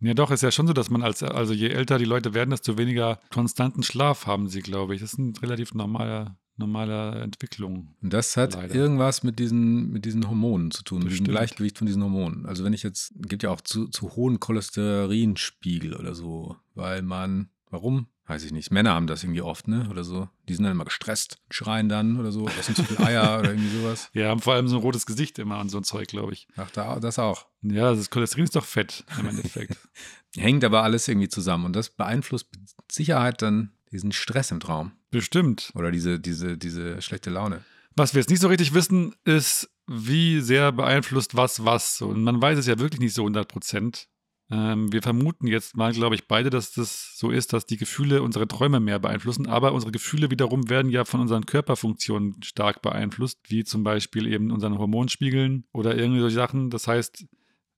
[0.01, 2.51] Ja, doch, ist ja schon so, dass man als, also je älter die Leute werden,
[2.51, 5.01] desto weniger konstanten Schlaf haben sie, glaube ich.
[5.01, 7.89] Das ist eine relativ normale, normale Entwicklung.
[8.03, 8.75] Und das hat Leider.
[8.75, 11.39] irgendwas mit diesen, mit diesen Hormonen zu tun, mit diesem Bestimmt.
[11.39, 12.47] Gleichgewicht von diesen Hormonen.
[12.47, 17.49] Also wenn ich jetzt, gibt ja auch zu, zu hohen Cholesterinspiegel oder so, weil man,
[17.71, 18.07] warum?
[18.27, 18.71] Weiß ich nicht.
[18.71, 19.89] Männer haben das irgendwie oft, ne?
[19.91, 20.29] Oder so.
[20.51, 23.75] Die sind dann immer gestresst, schreien dann oder so, essen zu viel Eier oder irgendwie
[23.79, 24.11] sowas.
[24.15, 26.47] Ja, haben vor allem so ein rotes Gesicht immer und so ein Zeug, glaube ich.
[26.57, 27.47] Ach, da, das auch.
[27.63, 29.79] Ja, das Cholesterin ist doch Fett im Endeffekt.
[30.37, 34.93] Hängt aber alles irgendwie zusammen und das beeinflusst mit Sicherheit dann diesen Stress im Traum
[35.11, 35.71] Bestimmt.
[35.75, 37.65] oder diese, diese, diese schlechte Laune.
[37.97, 42.01] Was wir jetzt nicht so richtig wissen, ist, wie sehr beeinflusst was was.
[42.01, 44.09] Und man weiß es ja wirklich nicht so 100 Prozent.
[44.51, 48.23] Ähm, wir vermuten jetzt mal, glaube ich, beide, dass das so ist, dass die Gefühle
[48.23, 49.47] unsere Träume mehr beeinflussen.
[49.47, 54.51] Aber unsere Gefühle wiederum werden ja von unseren Körperfunktionen stark beeinflusst, wie zum Beispiel eben
[54.51, 56.71] unseren Hormonspiegeln oder irgendwie solche Sachen.
[56.71, 57.27] Das heißt,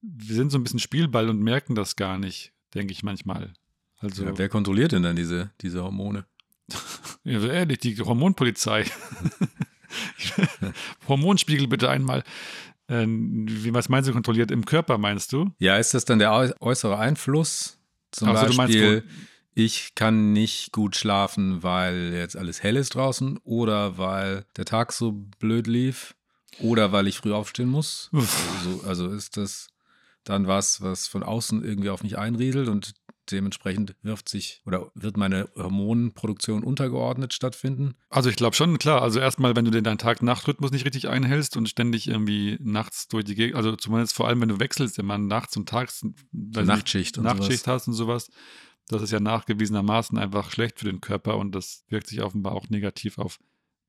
[0.03, 3.53] wir sind so ein bisschen Spielball und merken das gar nicht, denke ich manchmal.
[4.01, 6.27] Also, Ja, wer kontrolliert denn dann diese, diese Hormone?
[7.25, 8.85] ja, ehrlich, die Hormonpolizei.
[11.09, 12.23] Hormonspiegel bitte einmal.
[12.89, 15.51] Äh, wie was meinst du kontrolliert im Körper, meinst du?
[15.59, 17.79] Ja, ist das dann der äu- äußere Einfluss?
[18.11, 19.05] Zum Ach so, du meinst Beispiel,
[19.55, 24.93] ich kann nicht gut schlafen, weil jetzt alles hell ist draußen oder weil der Tag
[24.93, 26.15] so blöd lief
[26.59, 28.11] oder weil ich früh aufstehen muss.
[28.13, 29.69] Also, also ist das
[30.25, 32.95] dann was, was von außen irgendwie auf mich einrieselt und
[33.33, 37.95] dementsprechend wirft sich oder wird meine Hormonproduktion untergeordnet stattfinden.
[38.09, 39.03] Also ich glaube schon, klar.
[39.03, 43.25] Also erstmal, wenn du den deinen Tag-Nacht-Rhythmus nicht richtig einhältst und ständig irgendwie nachts durch
[43.25, 47.25] die Gegend, also zumindest vor allem, wenn du wechselst, immer nachts und tags, Nachtschicht und
[47.25, 47.83] Nachtschicht sowas.
[47.83, 48.31] hast und sowas,
[48.89, 52.69] das ist ja nachgewiesenermaßen einfach schlecht für den Körper und das wirkt sich offenbar auch
[52.69, 53.39] negativ auf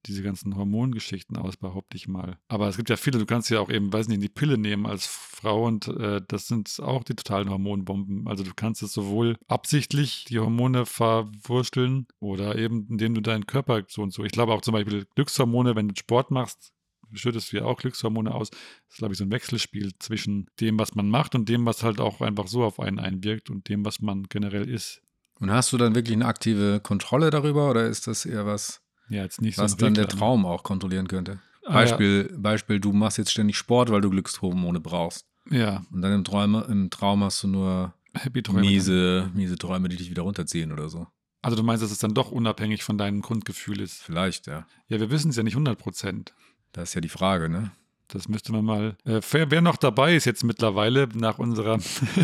[0.06, 2.38] diese ganzen Hormongeschichten aus, behaupte ich mal.
[2.48, 4.86] Aber es gibt ja viele, du kannst ja auch eben, weiß nicht, die Pille nehmen
[4.86, 8.28] als Frau und äh, das sind auch die totalen Hormonbomben.
[8.28, 13.84] Also du kannst es sowohl absichtlich die Hormone verwursteln oder eben indem du deinen Körper
[13.88, 14.24] so und so.
[14.24, 16.74] Ich glaube auch zum Beispiel Glückshormone, wenn du Sport machst,
[17.14, 18.50] schüttest du ja auch Glückshormone aus.
[18.50, 18.60] Das
[18.92, 22.00] ist, glaube ich, so ein Wechselspiel zwischen dem, was man macht und dem, was halt
[22.00, 25.02] auch einfach so auf einen einwirkt und dem, was man generell ist.
[25.40, 28.82] Und hast du dann wirklich eine aktive Kontrolle darüber oder ist das eher was,
[29.12, 30.10] Ja, jetzt nicht was so ein dann der ne?
[30.10, 31.40] Traum auch kontrollieren könnte?
[31.66, 35.26] Ah, Beispiel, Beispiel, du machst jetzt ständig Sport, weil du Glückshormone brauchst.
[35.50, 38.42] Ja, Und dann im Traum, im Traum hast du nur Träume.
[38.44, 38.62] dann.
[38.62, 41.08] miese, miese Träume, die dich wieder runterziehen oder so.
[41.42, 44.02] Also du meinst, dass es dann doch unabhängig von deinem Grundgefühl ist.
[44.02, 44.66] Vielleicht, ja.
[44.88, 46.34] Ja, wir wissen es ja nicht 100 Prozent.
[46.72, 47.72] Das ist ja die Frage, ne?
[48.08, 48.98] Das müsste man mal.
[49.06, 51.80] Äh, wer, noch dabei ist jetzt mittlerweile nach unserer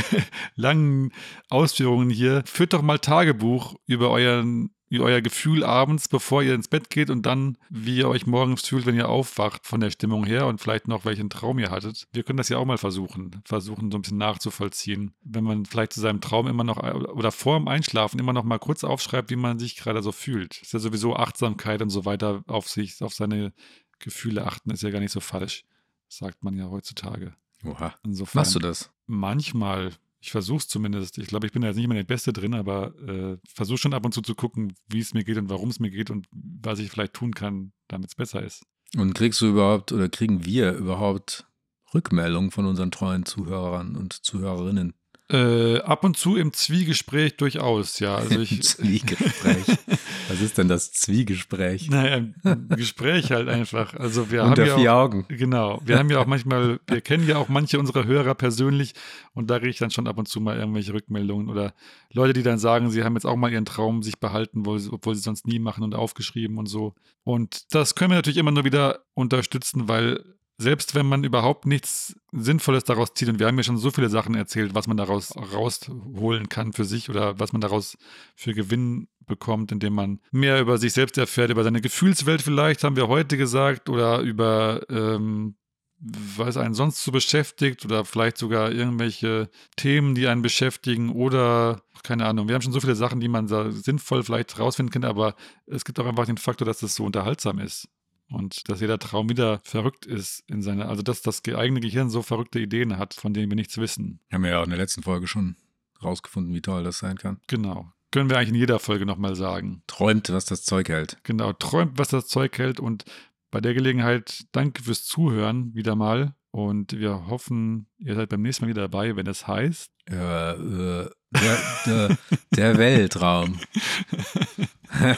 [0.55, 1.11] langen
[1.49, 6.89] Ausführungen hier, führt doch mal Tagebuch über euren euer Gefühl abends, bevor ihr ins Bett
[6.89, 10.47] geht und dann, wie ihr euch morgens fühlt, wenn ihr aufwacht von der Stimmung her
[10.47, 12.07] und vielleicht noch welchen Traum ihr hattet.
[12.13, 15.13] Wir können das ja auch mal versuchen, versuchen so ein bisschen nachzuvollziehen.
[15.21, 18.59] Wenn man vielleicht zu seinem Traum immer noch oder vor dem Einschlafen immer noch mal
[18.59, 20.61] kurz aufschreibt, wie man sich gerade so fühlt.
[20.61, 23.53] Ist ja sowieso Achtsamkeit und so weiter auf sich, auf seine
[23.99, 25.65] Gefühle achten, ist ja gar nicht so falsch.
[26.07, 27.35] Sagt man ja heutzutage.
[27.65, 27.95] Oha.
[28.03, 28.41] Insofern.
[28.41, 28.91] Machst du das?
[29.05, 29.91] Manchmal.
[30.19, 31.17] Ich versuche es zumindest.
[31.17, 33.93] Ich glaube, ich bin da jetzt nicht mehr der Beste drin, aber äh, versuche schon
[33.93, 36.27] ab und zu zu gucken, wie es mir geht und warum es mir geht und
[36.31, 38.63] was ich vielleicht tun kann, damit es besser ist.
[38.95, 41.45] Und kriegst du überhaupt oder kriegen wir überhaupt
[41.93, 44.93] Rückmeldungen von unseren treuen Zuhörern und Zuhörerinnen?
[45.29, 48.15] Äh, ab und zu im Zwiegespräch durchaus, ja.
[48.15, 49.65] Also ich, Zwiegespräch.
[50.29, 51.89] Was ist denn das Zwiegespräch?
[51.89, 53.93] naja, ein Gespräch halt einfach.
[53.93, 55.25] Also wir Unter haben ja vier auch, Augen.
[55.27, 55.81] Genau.
[55.83, 58.93] Wir haben ja auch manchmal, wir kennen ja auch manche unserer Hörer persönlich
[59.33, 61.73] und da kriege ich dann schon ab und zu mal irgendwelche Rückmeldungen oder
[62.13, 64.93] Leute, die dann sagen, sie haben jetzt auch mal ihren Traum sich behalten, obwohl sie,
[64.93, 66.93] obwohl sie sonst nie machen und aufgeschrieben und so.
[67.25, 70.23] Und das können wir natürlich immer nur wieder unterstützen, weil
[70.57, 74.09] selbst wenn man überhaupt nichts Sinnvolles daraus zieht, und wir haben ja schon so viele
[74.09, 77.97] Sachen erzählt, was man daraus rausholen kann für sich oder was man daraus
[78.35, 82.95] für Gewinn bekommt, indem man mehr über sich selbst erfährt, über seine Gefühlswelt vielleicht, haben
[82.95, 85.55] wir heute gesagt, oder über ähm,
[85.99, 92.25] was einen sonst so beschäftigt oder vielleicht sogar irgendwelche Themen, die einen beschäftigen oder keine
[92.25, 92.47] Ahnung.
[92.47, 95.35] Wir haben schon so viele Sachen, die man sinnvoll vielleicht rausfinden kann, aber
[95.65, 97.89] es gibt auch einfach den Faktor, dass es so unterhaltsam ist.
[98.29, 102.21] Und dass jeder Traum wieder verrückt ist in seiner, also dass das eigene Gehirn so
[102.21, 104.19] verrückte Ideen hat, von denen wir nichts wissen.
[104.31, 105.55] Haben wir ja auch in der letzten Folge schon
[106.03, 107.39] rausgefunden, wie toll das sein kann.
[107.47, 107.91] Genau.
[108.11, 109.83] Können wir eigentlich in jeder Folge nochmal sagen.
[109.87, 111.17] Träumt, was das Zeug hält.
[111.23, 112.79] Genau, träumt, was das Zeug hält.
[112.79, 113.05] Und
[113.51, 116.33] bei der Gelegenheit danke fürs Zuhören wieder mal.
[116.51, 119.91] Und wir hoffen, ihr seid beim nächsten Mal wieder dabei, wenn es heißt.
[120.09, 122.17] Äh, äh, der, der,
[122.55, 123.59] der Weltraum.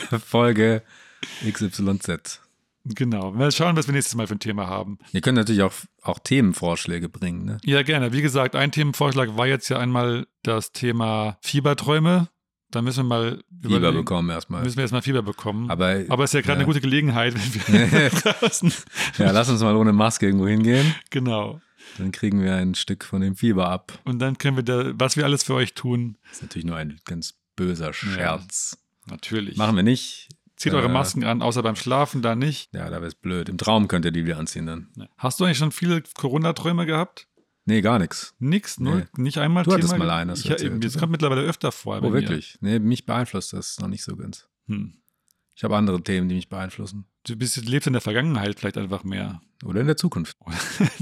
[0.25, 0.83] Folge
[1.43, 2.41] XYZ.
[2.95, 3.31] Genau.
[3.31, 4.97] Mal schauen, was wir nächstes Mal für ein Thema haben.
[5.11, 7.57] Ihr könnt natürlich auch, auch Themenvorschläge bringen, ne?
[7.63, 8.13] Ja, gerne.
[8.13, 12.29] Wie gesagt, ein Themenvorschlag war jetzt ja einmal das Thema Fieberträume.
[12.71, 14.63] Da müssen wir mal Fieber bekommen erstmal.
[14.63, 15.71] Müssen wir erstmal Fieber bekommen.
[15.71, 16.57] Aber, Aber es ist ja gerade ja.
[16.57, 18.71] eine gute Gelegenheit, wenn wir draußen.
[19.17, 20.93] ja, lass uns mal ohne Maske irgendwo hingehen.
[21.09, 21.61] Genau.
[21.97, 23.97] Dann kriegen wir ein Stück von dem Fieber ab.
[24.05, 26.17] Und dann können wir da, was wir alles für euch tun.
[26.23, 28.77] Das ist natürlich nur ein ganz böser Scherz.
[29.09, 29.57] Natürlich.
[29.57, 30.28] Machen wir nicht.
[30.59, 32.71] Zieht eure Äh, Masken an, außer beim Schlafen da nicht.
[32.73, 33.49] Ja, da wäre es blöd.
[33.49, 34.89] Im Traum könnt ihr die wieder anziehen dann.
[35.17, 37.27] Hast du eigentlich schon viele Corona-Träume gehabt?
[37.65, 38.35] Nee, gar nichts.
[38.39, 40.05] Nix, null, nicht einmal Du hattest Thema?
[40.05, 41.99] mal einen, hast ich, erzählt, Das kommt mittlerweile öfter vor.
[41.99, 42.13] Oh, mir.
[42.13, 42.57] wirklich?
[42.61, 44.47] Nee, mich beeinflusst das noch nicht so ganz.
[44.67, 44.95] Hm.
[45.55, 47.05] Ich habe andere Themen, die mich beeinflussen.
[47.27, 49.41] Du bist, lebst in der Vergangenheit vielleicht einfach mehr.
[49.63, 50.37] Oder in der Zukunft.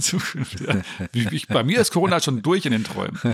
[0.01, 0.81] Zukunft, ja.
[1.13, 3.19] Ich, bei mir ist Corona schon durch in den Träumen.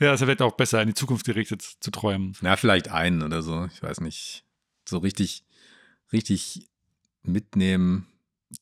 [0.00, 2.34] ja, es vielleicht auch besser, in die Zukunft gerichtet zu träumen.
[2.40, 3.66] Na, vielleicht einen oder so.
[3.72, 4.44] Ich weiß nicht.
[4.88, 5.44] So richtig,
[6.12, 6.68] richtig
[7.22, 8.06] mitnehmen.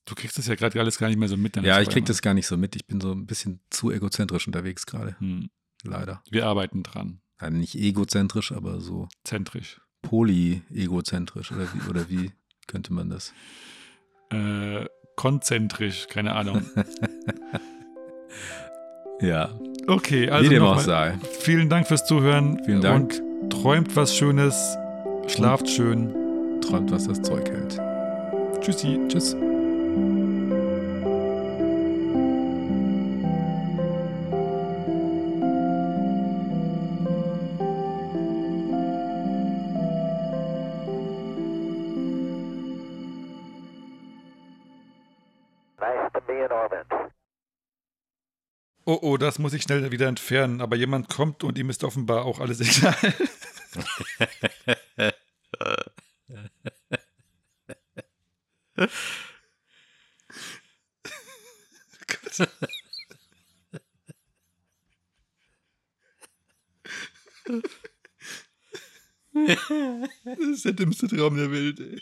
[0.04, 1.56] Du kriegst das ja gerade alles gar nicht mehr so mit.
[1.56, 2.74] Ja, ich krieg das gar nicht so mit.
[2.74, 5.14] Ich bin so ein bisschen zu egozentrisch unterwegs gerade.
[5.20, 5.50] Hm.
[5.84, 6.22] Leider.
[6.30, 7.20] Wir arbeiten dran.
[7.40, 9.80] Ja, nicht egozentrisch, aber so Zentrisch.
[10.02, 11.52] poly-egozentrisch.
[11.52, 12.32] Oder wie, oder wie
[12.66, 13.32] könnte man das?
[14.30, 16.62] äh, konzentrisch, keine Ahnung.
[19.20, 19.58] Ja,
[19.88, 21.14] Okay, also wie dem auch sei.
[21.40, 22.60] vielen Dank fürs Zuhören.
[22.64, 23.22] Vielen Dank.
[23.42, 24.76] Und träumt was Schönes,
[25.28, 26.14] schlaft schön.
[26.60, 27.80] Träumt, was das Zeug hält.
[28.60, 28.98] Tschüssi.
[29.08, 29.36] Tschüss.
[49.06, 50.60] Oh, das muss ich schnell wieder entfernen.
[50.60, 52.96] Aber jemand kommt und ihm ist offenbar auch alles egal.
[70.24, 72.00] Das ist der dümmste Traum der Welt, ey.